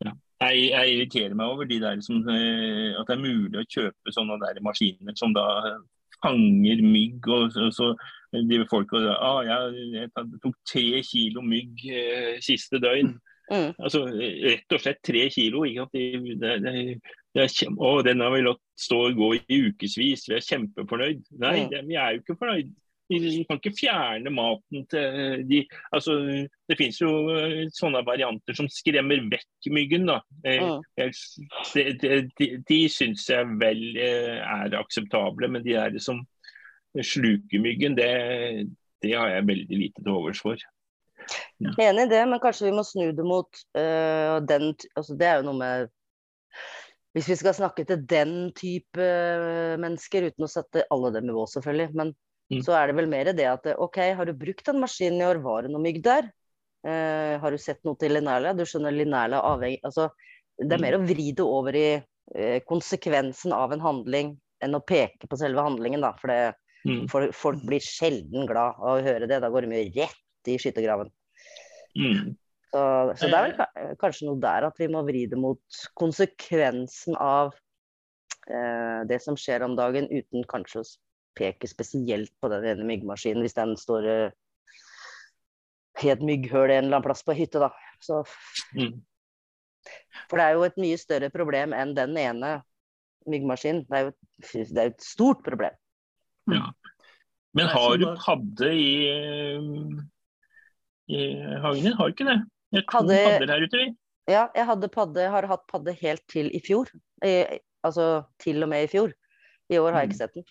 [0.07, 0.15] Ja.
[0.49, 4.15] Jeg, jeg, irriterer meg over de der som, eh, at det er mulig å kjøpe
[4.15, 5.47] sånne der maskiner som da
[6.25, 7.29] fanger mygg.
[7.29, 7.93] og, og så
[8.35, 10.11] driver folk og ah, jeg, jeg
[10.43, 13.15] tok tre kilo mygg eh, siste døgn.
[13.49, 13.71] Mm.
[13.77, 15.65] Altså rett og slett tre kilo.
[15.69, 15.87] Ikke?
[15.95, 16.75] Det, det, det,
[17.37, 20.29] det er, å, den har vi latt stå og gå i ukevis.
[20.29, 21.25] Vi er kjempefornøyd.
[21.41, 21.89] Nei, mm.
[21.89, 22.77] vi er jo ikke fornøyd.
[23.09, 25.63] Vi kan ikke fjerne maten til de
[25.97, 26.19] altså,
[26.69, 30.05] Det finnes jo eh, sånne varianter som skremmer vekk myggen.
[30.11, 30.19] da.
[30.45, 30.83] Mm.
[31.73, 36.21] De, de, de, de syns jeg vel eh, er akseptable, men de er det som
[37.05, 38.11] sluker myggen, det,
[39.05, 40.69] det har jeg veldig lite til overs for.
[41.63, 41.73] Ja.
[41.89, 45.41] Enig i det, men kanskje vi må snu det mot uh, den altså Det er
[45.41, 45.91] jo noe med
[47.17, 49.11] Hvis vi skal snakke til den type
[49.81, 51.91] mennesker, uten å sette alle dem i bås, selvfølgelig.
[51.99, 52.13] Men
[52.49, 52.63] Mm.
[52.65, 55.41] Så er det vel mer det at OK, har du brukt den maskinen i år,
[55.45, 56.31] var det noe mygg der?
[56.87, 58.55] Uh, har du sett noe til Linerla?
[58.57, 60.07] Du skjønner, Linerla er avhengig altså,
[60.55, 60.85] Det er mm.
[60.87, 64.33] mer å vri det over i uh, konsekvensen av en handling
[64.65, 66.15] enn å peke på selve handlingen, da.
[66.19, 67.35] For, det, mm.
[67.37, 69.43] folk blir sjelden glad av å høre det.
[69.45, 71.13] Da går de jo rett i skyttergraven.
[71.97, 72.35] Mm.
[72.69, 72.81] Så,
[73.17, 77.55] så, det er vel kanskje noe der at vi må vri det mot konsekvensen av
[78.51, 80.89] eh, det som skjer om dagen, uten kanskje å
[81.39, 84.37] peke spesielt på den ene myggmaskinen hvis den står eh,
[86.05, 87.73] i et mygghull en eller annen plass på hytte, da.
[88.05, 88.21] Så,
[88.77, 88.99] mm.
[90.29, 92.59] For det er jo et mye større problem enn den ene
[93.29, 93.87] myggmaskinen.
[93.89, 94.15] Det er jo
[94.75, 95.75] det er et stort problem.
[96.53, 96.69] Ja.
[97.57, 98.91] Men har du padde i,
[101.09, 101.23] i
[101.63, 101.97] hagen din?
[101.97, 102.39] Har du ikke det?
[102.75, 103.89] Jeg har to hadde, padder her ute, vi.
[104.29, 106.91] Ja, jeg hadde padde, har hatt padde helt til i fjor.
[107.25, 109.15] I, altså til og med i fjor.
[109.73, 110.25] I år har jeg ikke mm.
[110.25, 110.49] sett den.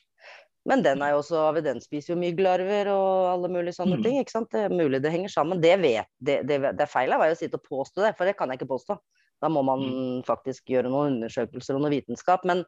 [0.68, 4.04] Men den er jo også av den spiser jo mygglarver og alle mulige sånne mm.
[4.04, 4.18] ting.
[4.20, 4.50] ikke sant?
[4.52, 5.62] Det er mulig det henger sammen.
[5.64, 8.28] Det, vet, det, det, det er feil av meg å sitte og påstå det, for
[8.28, 8.98] det kan jeg ikke påstå.
[9.44, 10.24] Da må man mm.
[10.28, 12.44] faktisk gjøre noen undersøkelser og noe vitenskap.
[12.50, 12.66] Men,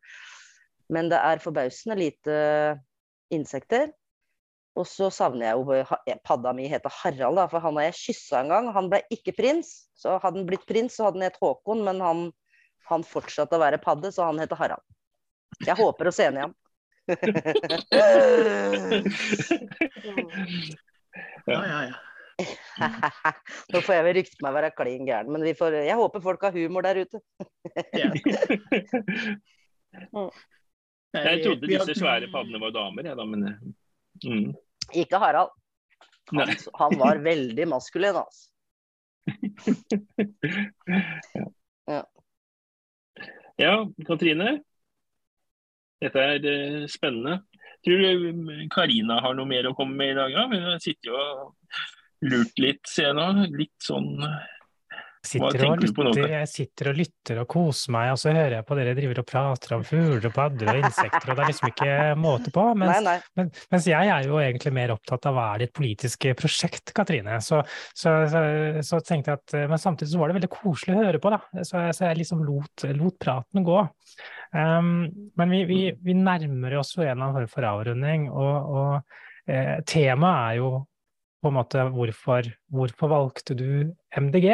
[0.93, 2.37] men det er forbausende lite
[3.35, 3.89] insekter.
[4.77, 5.63] Og så savner jeg jo
[6.27, 8.65] Padda mi heter Harald, da, for han har jeg kyssa en gang.
[8.75, 9.69] Han ble ikke prins.
[9.97, 12.19] Så hadde han blitt prins, så hadde han hett Håkon, men han,
[12.91, 14.85] han fortsatte å være padde, så han heter Harald.
[15.65, 16.55] Jeg håper å se henne igjen
[21.49, 21.95] ja, ja, ja.
[23.73, 26.41] Nå får jeg vel rykte meg å være klin gæren, men får, jeg håper folk
[26.45, 27.17] har humor der ute.
[31.17, 33.41] jeg trodde disse svære paddene var damer, jeg da, men
[34.25, 34.53] mm.
[34.99, 35.51] Ikke Harald.
[36.31, 38.49] Han, han, var veldig maskulin, altså.
[41.89, 42.03] ja.
[43.57, 43.73] ja,
[44.05, 44.59] Katrine?
[45.99, 47.39] Dette er uh, spennende.
[47.85, 48.07] Tror du
[48.73, 50.29] Karina har noe mer å komme med i dag?
[50.35, 50.43] Ja?
[50.51, 51.19] Hun har sittet og
[52.25, 53.27] lurt litt, ser jeg nå.
[53.55, 54.09] Litt sånn
[55.19, 56.31] hva og, lytter.
[56.31, 59.27] Jeg sitter og lytter og koser meg, og så hører jeg på dere driver og
[59.27, 62.63] prater om fugler og padder og insekter, og det er liksom ikke måte på.
[62.79, 63.33] Mens, nei, nei.
[63.39, 67.41] Men, mens jeg er jo egentlig mer opptatt av hva er ditt politiske prosjekt, Katrine.
[67.43, 67.59] Så,
[67.91, 68.43] så, så,
[68.85, 71.41] så, tenkte jeg at Men samtidig så var det veldig koselig å høre på, da.
[71.67, 73.81] Så, jeg liksom lot, lot praten gå.
[74.55, 78.71] Um, men vi, vi, vi, nærmer oss jo en eller annen form for avrunding, og,
[78.79, 80.71] og eh, temaet er jo
[81.39, 83.69] på en måte hvorfor, hvorfor valgte du
[84.19, 84.49] MDG?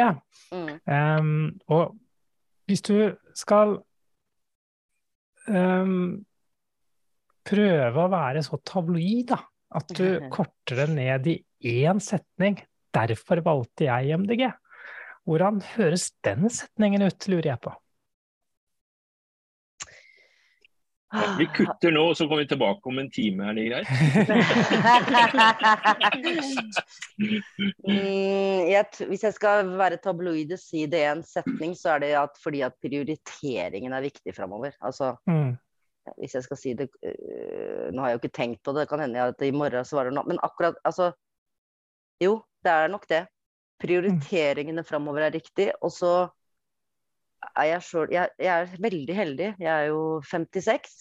[0.54, 0.72] Mm.
[0.86, 1.30] Um,
[1.72, 1.96] og
[2.66, 3.76] hvis du skal
[5.50, 6.24] um,
[7.46, 9.40] prøve å være så tabloid, da,
[9.78, 11.40] at du korter det ned i
[11.82, 12.60] én setning.
[12.96, 14.46] Derfor valgte jeg MDG.
[15.26, 17.74] Hvordan høres den setningen ut, lurer jeg på.
[21.38, 23.46] Vi kutter nå, og så kommer vi tilbake om en time.
[23.46, 23.88] Er det greit?
[27.86, 32.02] mm, jeg, hvis jeg skal være tabloid og si det i en setning, så er
[32.02, 34.74] det at fordi at prioriteringen er viktig framover.
[34.82, 35.54] Altså, mm.
[36.18, 38.90] Hvis jeg skal si det øh, Nå har jeg jo ikke tenkt på det, det
[38.92, 40.26] kan hende at i morgen svarer noe.
[40.26, 41.12] Men akkurat Altså,
[42.22, 43.26] jo, det er nok det.
[43.82, 45.70] Prioriteringene framover er riktig.
[45.82, 46.12] Og så
[47.54, 49.52] er jeg sjøl jeg, jeg, er veldig heldig.
[49.62, 50.96] Jeg er jo 56.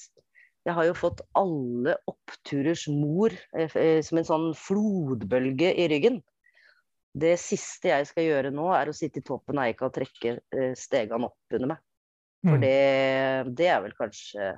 [0.65, 6.21] Jeg har jo fått alle oppturers mor eh, eh, som en sånn flodbølge i ryggen.
[7.15, 10.39] Det siste jeg skal gjøre nå, er å sitte i toppen av eika og trekke
[10.39, 11.83] eh, stegene opp under meg.
[12.45, 12.65] For mm.
[12.65, 14.49] det, det er vel kanskje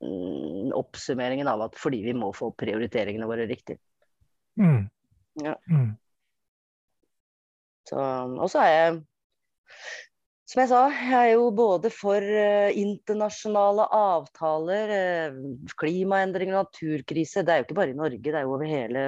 [0.00, 3.78] mm, oppsummeringen av at fordi vi må få prioriteringene våre riktig.
[4.60, 4.88] Mm.
[5.44, 5.52] Ja.
[5.68, 5.92] Mm.
[7.92, 8.94] og så er jeg
[10.46, 17.42] som jeg sa, jeg er jo både for uh, internasjonale avtaler, uh, klimaendringer, naturkrise.
[17.42, 19.06] Det er jo ikke bare i Norge, det er jo over hele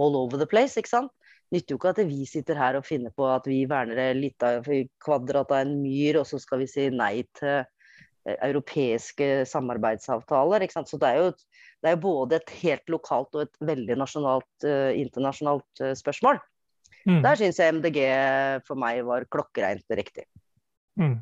[0.00, 1.12] All over the place, ikke sant.
[1.52, 4.64] Nytter jo ikke at vi sitter her og finner på at vi verner litt av
[5.02, 10.64] kvadrat av en myr, og så skal vi si nei til uh, europeiske samarbeidsavtaler.
[10.64, 10.88] ikke sant?
[10.88, 14.68] Så det er, jo, det er jo både et helt lokalt og et veldig nasjonalt,
[15.04, 16.40] internasjonalt spørsmål.
[17.08, 17.22] Mm.
[17.24, 17.98] Der syns jeg MDG
[18.66, 20.26] for meg var klokkereint riktig.
[21.00, 21.18] Mm.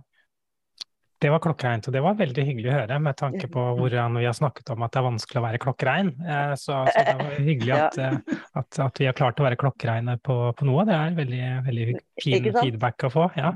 [1.18, 4.26] Det var klokkereint, og det var veldig hyggelig å høre, med tanke på hvordan vi
[4.28, 6.12] har snakket om at det er vanskelig å være klokkerein.
[6.22, 7.98] Eh, så, så, det var hyggelig at.
[8.08, 10.84] Eh, at, at, vi har klart å være klokkereine på, på noe.
[10.86, 11.86] Det er veldig, veldig
[12.22, 13.26] fin feedback å få.
[13.38, 13.52] ja.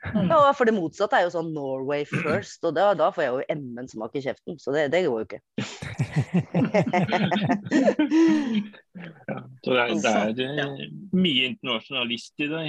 [0.00, 0.30] Mm.
[0.32, 3.44] Ja, for det motsatte er jo sånn Norway first, og da, da får jeg jo
[3.60, 4.56] MN smak i kjeften.
[4.60, 5.40] Så det, det går jo ikke.
[9.28, 12.68] ja, så det er, det er, eh, mye internasjonalist i deg.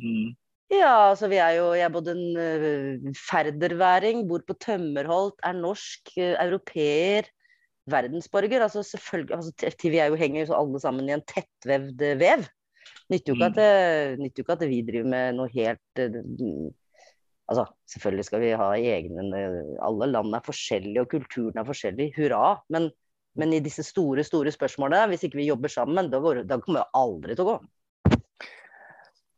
[0.00, 0.28] Mm.
[0.70, 5.58] Ja, altså vi er jo Jeg er både en uh, ferderværing, bor på Tømmerholt, er
[5.58, 7.28] norsk, uh, europeer,
[7.90, 8.62] verdensborger.
[8.64, 9.52] Altså selvfølgelig altså,
[9.82, 12.46] Vi er jo henger alle sammen i en tettvevd vev.
[13.10, 13.58] Nytter jo ikke, mm.
[13.58, 16.70] at, nytter ikke at vi driver med noe helt uh,
[17.50, 19.40] Altså, selvfølgelig skal vi ha egne
[19.82, 22.12] Alle land er forskjellige, og kulturen er forskjellig.
[22.14, 22.54] Hurra.
[22.70, 22.86] Men,
[23.34, 26.84] men i disse store, store spørsmålene, hvis ikke vi jobber sammen, da, går, da kommer
[26.84, 27.56] det aldri til å gå.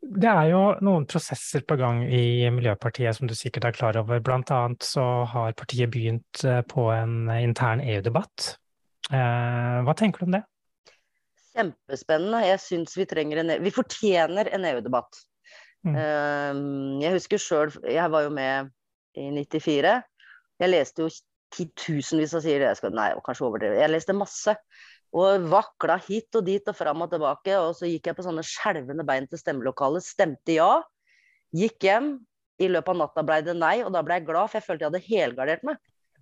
[0.02, 4.20] Det er jo noen prosesser på gang i Miljøpartiet som du sikkert er klar over.
[4.20, 8.56] Blant annet så har partiet begynt eh, på en intern EU-debatt.
[9.14, 10.42] Eh, hva tenker du om det?
[11.52, 12.44] Kjempespennende.
[12.46, 15.20] Jeg syns vi trenger en e Vi fortjener en EU-debatt.
[15.82, 15.96] Mm.
[15.98, 18.70] Um, jeg husker sjøl, jeg var jo med
[19.18, 19.98] i 94.
[20.62, 21.10] Jeg leste jo
[21.52, 23.80] titusenvis av sider, jeg skal, nei, kanskje overdrive.
[23.80, 24.56] Jeg leste masse.
[25.12, 27.56] Og vakla hit og dit og fram og tilbake.
[27.60, 30.74] Og så gikk jeg på sånne skjelvende bein til stemmelokalet, stemte ja.
[31.52, 32.14] Gikk hjem.
[32.62, 34.84] I løpet av natta blei det nei, og da blei jeg glad, for jeg følte
[34.84, 35.80] jeg hadde helgardert meg.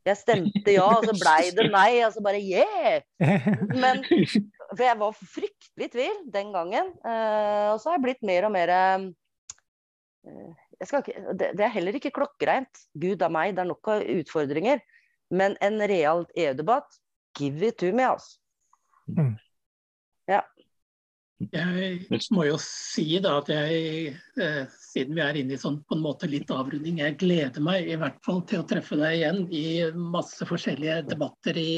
[0.08, 1.90] Jeg stemte ja, og så blei det nei.
[2.06, 3.02] Og så bare yeah!
[3.82, 4.02] Men
[4.70, 6.92] For jeg var fryktelig i tvil den gangen.
[7.02, 9.08] Uh, og så har jeg blitt mer og mer uh,
[10.80, 11.02] ikke,
[11.34, 12.86] det, det, er heller ikke klokkereint.
[12.98, 14.82] Gud av meg, det er nok av utfordringer.
[15.30, 16.98] Men en real EU-debatt,
[17.38, 18.38] give it to me, altså.
[19.10, 19.34] Mm.
[20.30, 20.40] Ja.
[21.40, 24.10] Jeg må jo si da at jeg,
[24.44, 27.88] eh, siden vi er inne i sånn på en måte litt avrunding, jeg gleder meg
[27.88, 29.64] i hvert fall til å treffe deg igjen i
[29.96, 31.70] masse forskjellige debatter i,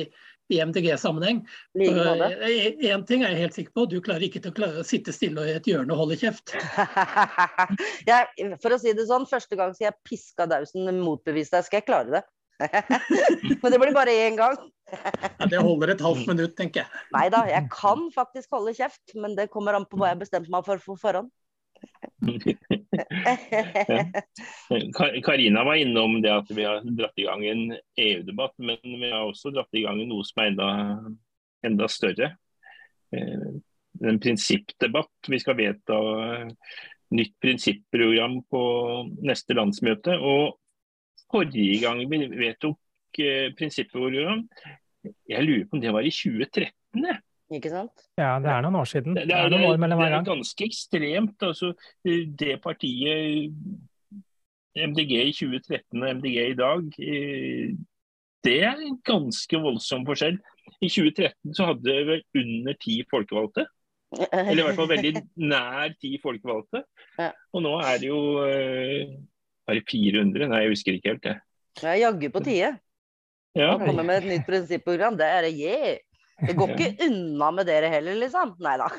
[0.52, 1.42] i MDG-sammenheng.
[1.78, 5.14] Én eh, ting er jeg helt sikker på, du klarer ikke til å klare, sitte
[5.14, 6.54] stille i et hjørne og holde kjeft.
[8.10, 11.82] jeg, for å si det sånn, første gang skal jeg piska dausen motbevise deg, skal
[11.82, 12.24] jeg klare det.
[13.62, 14.58] Men det blir bare én gang.
[14.92, 17.02] Ja, det holder et halvt minutt, tenker jeg.
[17.14, 20.52] Nei da, jeg kan faktisk holde kjeft, men det kommer an på hva jeg bestemte
[20.52, 21.30] meg for på forhånd.
[25.26, 27.64] Karina var innom det at vi har dratt i gang en
[27.98, 30.68] EU-debatt, men vi har også dratt i gang noe som er enda,
[31.66, 32.28] enda større.
[33.14, 33.48] Eh,
[34.02, 35.28] en prinsippdebatt.
[35.28, 35.98] Vi skal vedta
[37.12, 38.62] nytt prinsipprogram på
[39.26, 40.16] neste landsmøte.
[40.18, 40.58] og
[41.32, 44.48] Forrige gang vi vedtok eh, prinsippprogram,
[45.28, 47.06] jeg lurer på om det var i 2013.
[47.52, 48.04] Ikke sant?
[48.20, 49.16] Ja, det er noen år siden.
[49.16, 51.44] Det, det, er, det er, det er, ganske ekstremt.
[51.44, 51.72] Altså,
[52.04, 53.52] det partiet
[54.72, 57.74] MDG i 2013 og MDG i dag, eh,
[58.42, 60.40] det er en ganske voldsom forskjell.
[60.80, 63.66] I 2013 så hadde vi under ti folkevalgte.
[64.32, 65.12] Eller i hvert fall veldig
[65.52, 66.82] nær ti folkevalgte.
[67.52, 68.22] Og nå er det jo
[69.62, 70.48] Bare det 400?
[70.50, 71.36] Nei, jeg husker ikke helt det.
[71.78, 72.72] Det er jaggu på tide.
[73.54, 73.74] Ja.
[73.76, 76.00] Å komme med et nytt prinsipprogram, det er det yeah!
[76.42, 78.56] Det går ikke unna med dere heller, liksom.
[78.62, 78.88] Nei da.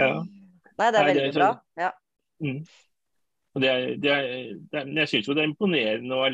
[0.00, 0.14] ja.
[0.74, 1.50] Nei, det er veldig bra.
[1.78, 1.90] Ja.
[2.42, 2.64] Mm.
[3.54, 4.24] Det er, det er,
[4.72, 6.26] det er, jeg syns det er imponerende å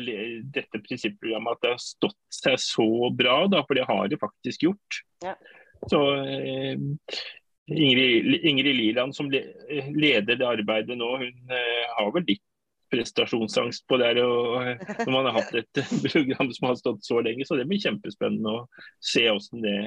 [0.55, 4.65] dette prinsipprogrammet at det har stått seg så bra, da, for det har det faktisk
[4.65, 5.01] gjort.
[5.21, 5.35] Ja.
[5.89, 6.81] Så eh,
[7.71, 12.43] Ingrid, Ingrid, Liland som leder det arbeidet nå, hun eh, har vel litt
[12.91, 14.13] prestasjonsangst på det.
[14.23, 17.81] Og, når man har hatt et program som har stått så lenge, så det blir
[17.83, 18.65] kjempespennende å
[19.03, 19.77] se hvordan det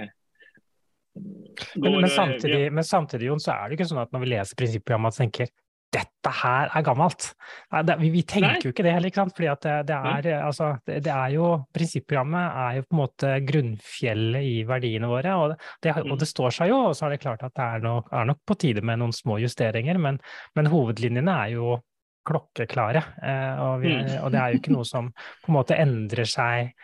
[1.15, 1.83] går.
[1.83, 2.73] Men, men, samtidig, ja.
[2.75, 5.53] men samtidig Jon, så er det ikke sånn at når vi leser prinsipprogrammet, så tenker
[5.95, 7.29] dette her er gammelt.
[8.01, 8.63] Vi, vi, tenker Nei.
[8.65, 9.35] jo ikke det heller, ikke sant.
[9.37, 13.33] Fordi det, det, er, altså, det, det, er jo Prinsipprogrammet er jo på en måte
[13.47, 15.37] grunnfjellet i verdiene våre.
[15.39, 17.85] Og det, og det står seg jo, og så er det klart at det er
[17.85, 20.01] nok, er nok på tide med noen små justeringer.
[20.03, 20.21] Men,
[20.59, 21.79] men hovedlinjene er jo
[22.27, 23.05] klokkeklare.
[23.23, 26.75] Eh, og, vi, og, det er jo ikke noe som på en måte endrer seg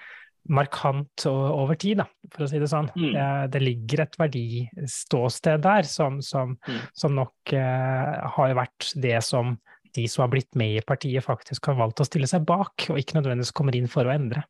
[0.51, 2.88] markant over tid, da, for å si det sånn.
[2.97, 3.11] Mm.
[3.14, 6.80] Det, det, ligger et verdiståsted der som, som, mm.
[6.97, 9.59] som nok eh, har vært det som
[9.95, 13.01] de som har blitt med i partiet, faktisk har valgt å stille seg bak, og
[13.01, 14.45] ikke nødvendigvis kommer inn for å endre.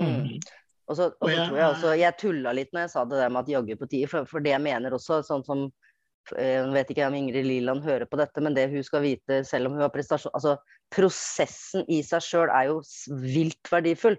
[0.00, 0.14] Mm.
[0.14, 0.54] mm.
[0.88, 3.32] Og så, og så tror Jeg også, jeg tulla litt når jeg sa det der
[3.32, 5.66] med at jaggu på tide, for, for, det jeg mener også, sånn som
[6.36, 9.68] jeg vet ikke om Ingrid Liland hører på dette, men det hun skal vite, selv
[9.68, 10.56] om hun har prestasjon Altså,
[10.94, 12.80] prosessen i seg sjøl er jo
[13.22, 14.18] vilt verdifull.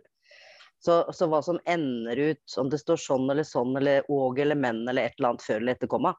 [0.79, 4.55] Så, så, hva som ender ut, om det står sånn eller sånn, eller og eller
[4.55, 6.13] men eller et eller annet før eller etter komma,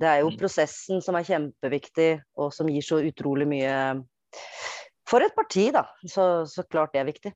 [0.00, 0.38] det er jo mm.
[0.40, 2.10] prosessen som er kjempeviktig,
[2.40, 3.74] og som gir så utrolig mye
[5.10, 5.84] for et parti, da.
[6.08, 7.34] Så, så klart det er viktig.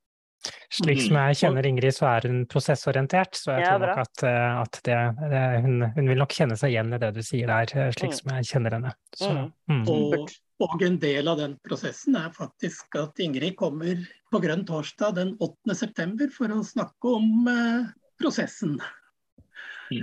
[0.72, 3.36] Slik som jeg kjenner Ingrid, så er hun prosessorientert.
[3.38, 4.99] Så jeg ja, tror nok at, eh, at det,
[5.32, 8.12] det, hun, hun, vil nok kjenne seg igjen i det du sier der, eh, slik
[8.12, 8.16] mm.
[8.18, 8.95] som jeg kjenner henne.
[9.16, 9.53] Så, mm.
[9.70, 9.84] Mm.
[9.95, 10.34] Og,
[10.66, 14.03] og, en del av den prosessen er faktisk at Ingrid kommer
[14.34, 15.78] på Grønn torsdag den 8.
[15.78, 18.76] september for å snakke om uh, prosessen.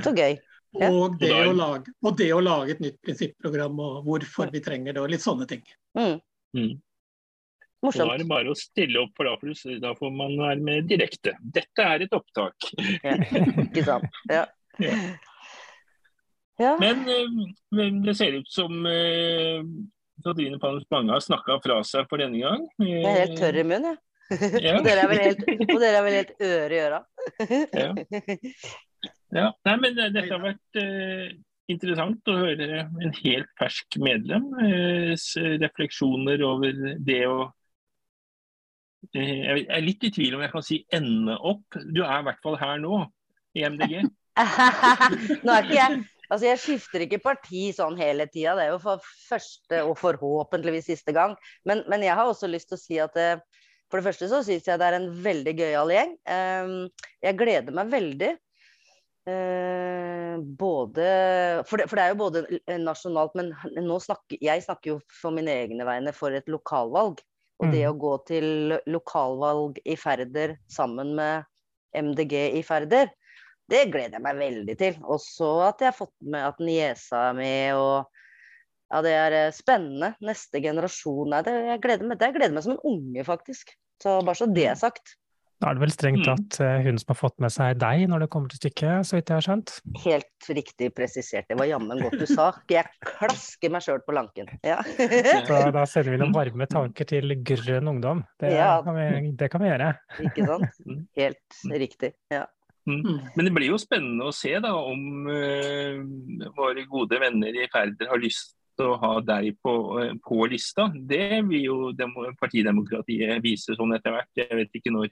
[0.02, 0.40] Så gøy.
[0.80, 0.88] Ja.
[0.88, 5.02] Og, det lage, og, det å lage, et nytt prinsipprogram og hvorfor vi trenger det,
[5.04, 5.66] og litt sånne ting.
[6.00, 6.22] Mm.
[7.82, 8.12] Morsomt.
[8.12, 10.90] Da er det bare å stille opp, for da, for da får man være med
[10.90, 11.34] direkte.
[11.42, 12.68] Dette er et opptak.
[13.02, 13.16] Ja,
[13.64, 14.20] ikke sant.
[14.30, 14.44] Ja.
[14.86, 14.98] ja.
[16.62, 16.76] ja.
[16.82, 17.02] Men
[17.74, 19.66] men, det ser ut som eh,
[20.22, 22.68] Katrine Palms Bange har snakka fra seg for denne gang.
[22.86, 24.02] Jeg er helt tørr i munnen, jeg.
[24.32, 24.76] Ja.
[24.78, 27.00] og, dere er helt, og dere er vel helt øre i øra.
[27.82, 27.88] ja.
[29.42, 29.48] ja.
[29.66, 31.34] Nei, men dette har vært eh,
[31.72, 34.46] interessant å høre en helt fersk medlem.
[35.66, 37.61] refleksjoner over det å Eh,
[39.16, 41.80] jeg er litt i tvil om jeg kan si ende opp.
[41.94, 43.04] Du er i hvert fall her nå,
[43.58, 44.02] i MDG.
[45.46, 48.54] nå er ikke jeg Altså, jeg skifter ikke parti sånn hele tida.
[48.56, 51.34] Det er jo for første og forhåpentligvis siste gang.
[51.68, 54.30] Men, men jeg har også lyst til å si at det, eh, for det første
[54.32, 56.14] så syns jeg det er en veldig gøyal gjeng.
[56.32, 56.78] Ehm,
[57.20, 58.30] jeg gleder meg veldig.
[59.28, 61.08] Eh, både
[61.68, 63.52] for det, for det, er jo både nasjonalt, men
[63.84, 67.20] nå snakker, jeg snakker jo for mine egne vegne for et lokalvalg.
[67.62, 67.92] Og det mm.
[67.92, 68.48] å gå til
[68.90, 71.46] lokalvalg i Færder sammen med
[71.94, 73.12] MDG i Færder,
[73.72, 74.98] det gleder jeg meg veldig til.
[75.06, 78.10] Og så at jeg har fått med at niesa er med, og
[78.92, 80.12] ja, det er eh, spennende.
[80.26, 83.72] Neste generasjon Nei, det, jeg gleder meg, det jeg gleder meg som en unge, faktisk.
[84.04, 85.16] Så bare så det er sagt.
[85.62, 86.26] Da er det vel strengt mm.
[86.26, 86.86] tatt mm.
[86.88, 89.38] hun som har fått med seg deg når det kommer til stykket, så vidt jeg
[89.38, 89.74] har skjønt?
[90.02, 91.46] Helt riktig presisert.
[91.52, 92.48] Det var jammen godt du sa.
[92.72, 94.50] Jeg klasker meg sjøl på lanken.
[94.66, 94.80] Ja.
[95.48, 98.24] så da sender vi noen varme tanker til grønn ungdom.
[98.42, 98.80] Det, ja.
[98.86, 99.92] kan, vi, det kan vi gjøre.
[100.26, 100.82] Ikke sant.
[101.20, 102.16] Helt riktig.
[102.34, 102.48] Ja.
[102.90, 103.20] Mm.
[103.36, 106.02] Men det blir jo spennende å se da om uh,
[106.58, 109.74] våre gode venner i Færder har lyst å ha deg på,
[110.24, 110.88] på, lista.
[110.96, 111.78] Det vil jo
[112.40, 114.32] partidemokratiet vise sånn etter hvert.
[114.40, 115.12] Jeg vet ikke når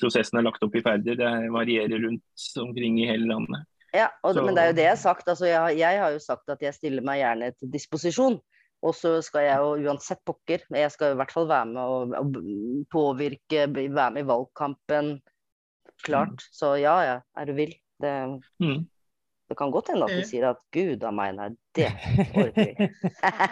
[0.00, 1.18] prosessen er lagt opp i ferder.
[1.18, 3.66] Det varierer rundt omkring i hele landet.
[3.90, 5.28] Ja, og, men det er jo det jeg har sagt.
[5.28, 8.38] Altså, jeg, jeg, har jo sagt at jeg stiller meg gjerne til disposisjon.
[8.80, 12.14] Og så skal jeg jo uansett pokker, jeg skal i hvert fall være med og,
[12.16, 12.38] og
[12.88, 15.10] påvirke, være med i valgkampen.
[16.00, 16.40] Klart.
[16.40, 16.54] Mm.
[16.56, 17.74] Så ja, ja, er du vill.
[18.00, 18.12] Det,
[18.64, 18.78] mm.
[19.50, 21.88] Det kan godt hende at du sier at gud a meg, nei, det
[22.38, 22.86] orker vi.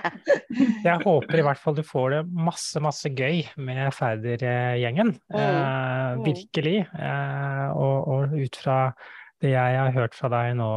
[0.87, 5.17] jeg håper i hvert fall du får det masse, masse gøy med Færder-gjengen.
[5.27, 5.39] Mm.
[5.41, 5.59] Eh,
[6.15, 6.23] mm.
[6.29, 6.77] virkelig.
[6.95, 8.79] Eh, og, og, ut fra
[9.43, 10.71] det jeg har hørt fra deg nå,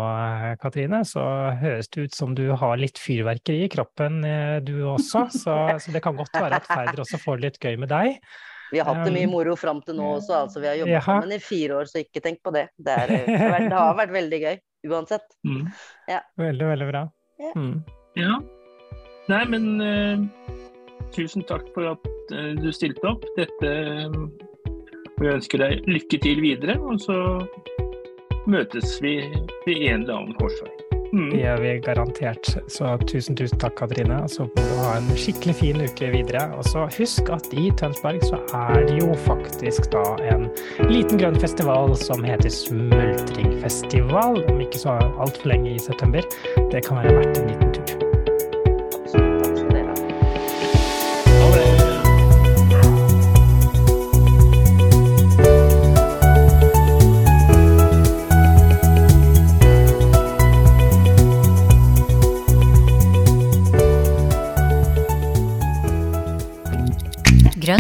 [0.62, 1.24] Katrine, så
[1.62, 5.28] høres det ut som du har litt fyrverkeri i kroppen, eh, du også.
[5.34, 8.18] Så, så det kan godt være at Færder også får det litt gøy med deg.
[8.72, 10.62] Vi har hatt det mye moro fram til nå også, altså.
[10.64, 12.70] Vi har jobbet sammen i fire år, så ikke tenk på det.
[12.80, 13.12] Det, er,
[13.68, 14.56] det har vært veldig gøy
[14.92, 15.28] uansett.
[15.48, 15.68] Mm.
[16.08, 16.22] Ja.
[16.42, 17.06] Veldig, veldig bra.
[17.42, 17.52] Ja.
[17.56, 17.84] Mm.
[18.16, 18.40] ja.
[19.32, 20.24] Nei, men uh,
[21.16, 23.28] tusen takk for at uh, du stilte opp.
[23.38, 23.76] Dette
[24.12, 27.18] og Vi ønsker deg lykke til videre, og så
[28.50, 29.20] møtes vi
[29.68, 30.81] ved en eller annen korsvei.
[31.12, 31.30] Mm.
[31.32, 32.52] Det gjør vi garantert.
[32.72, 34.22] Så tusen, tusen takk, Katrine.
[34.32, 36.46] Så må du ha en skikkelig fin uke videre.
[36.56, 40.48] Og så husk at i Tønsberg så er det jo faktisk da en
[40.88, 46.28] liten grønn festival som heter Smultringfestival, om ikke så altfor lenge i september.
[46.72, 47.71] Det kan være verdt en liten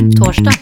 [0.09, 0.60] torsdag.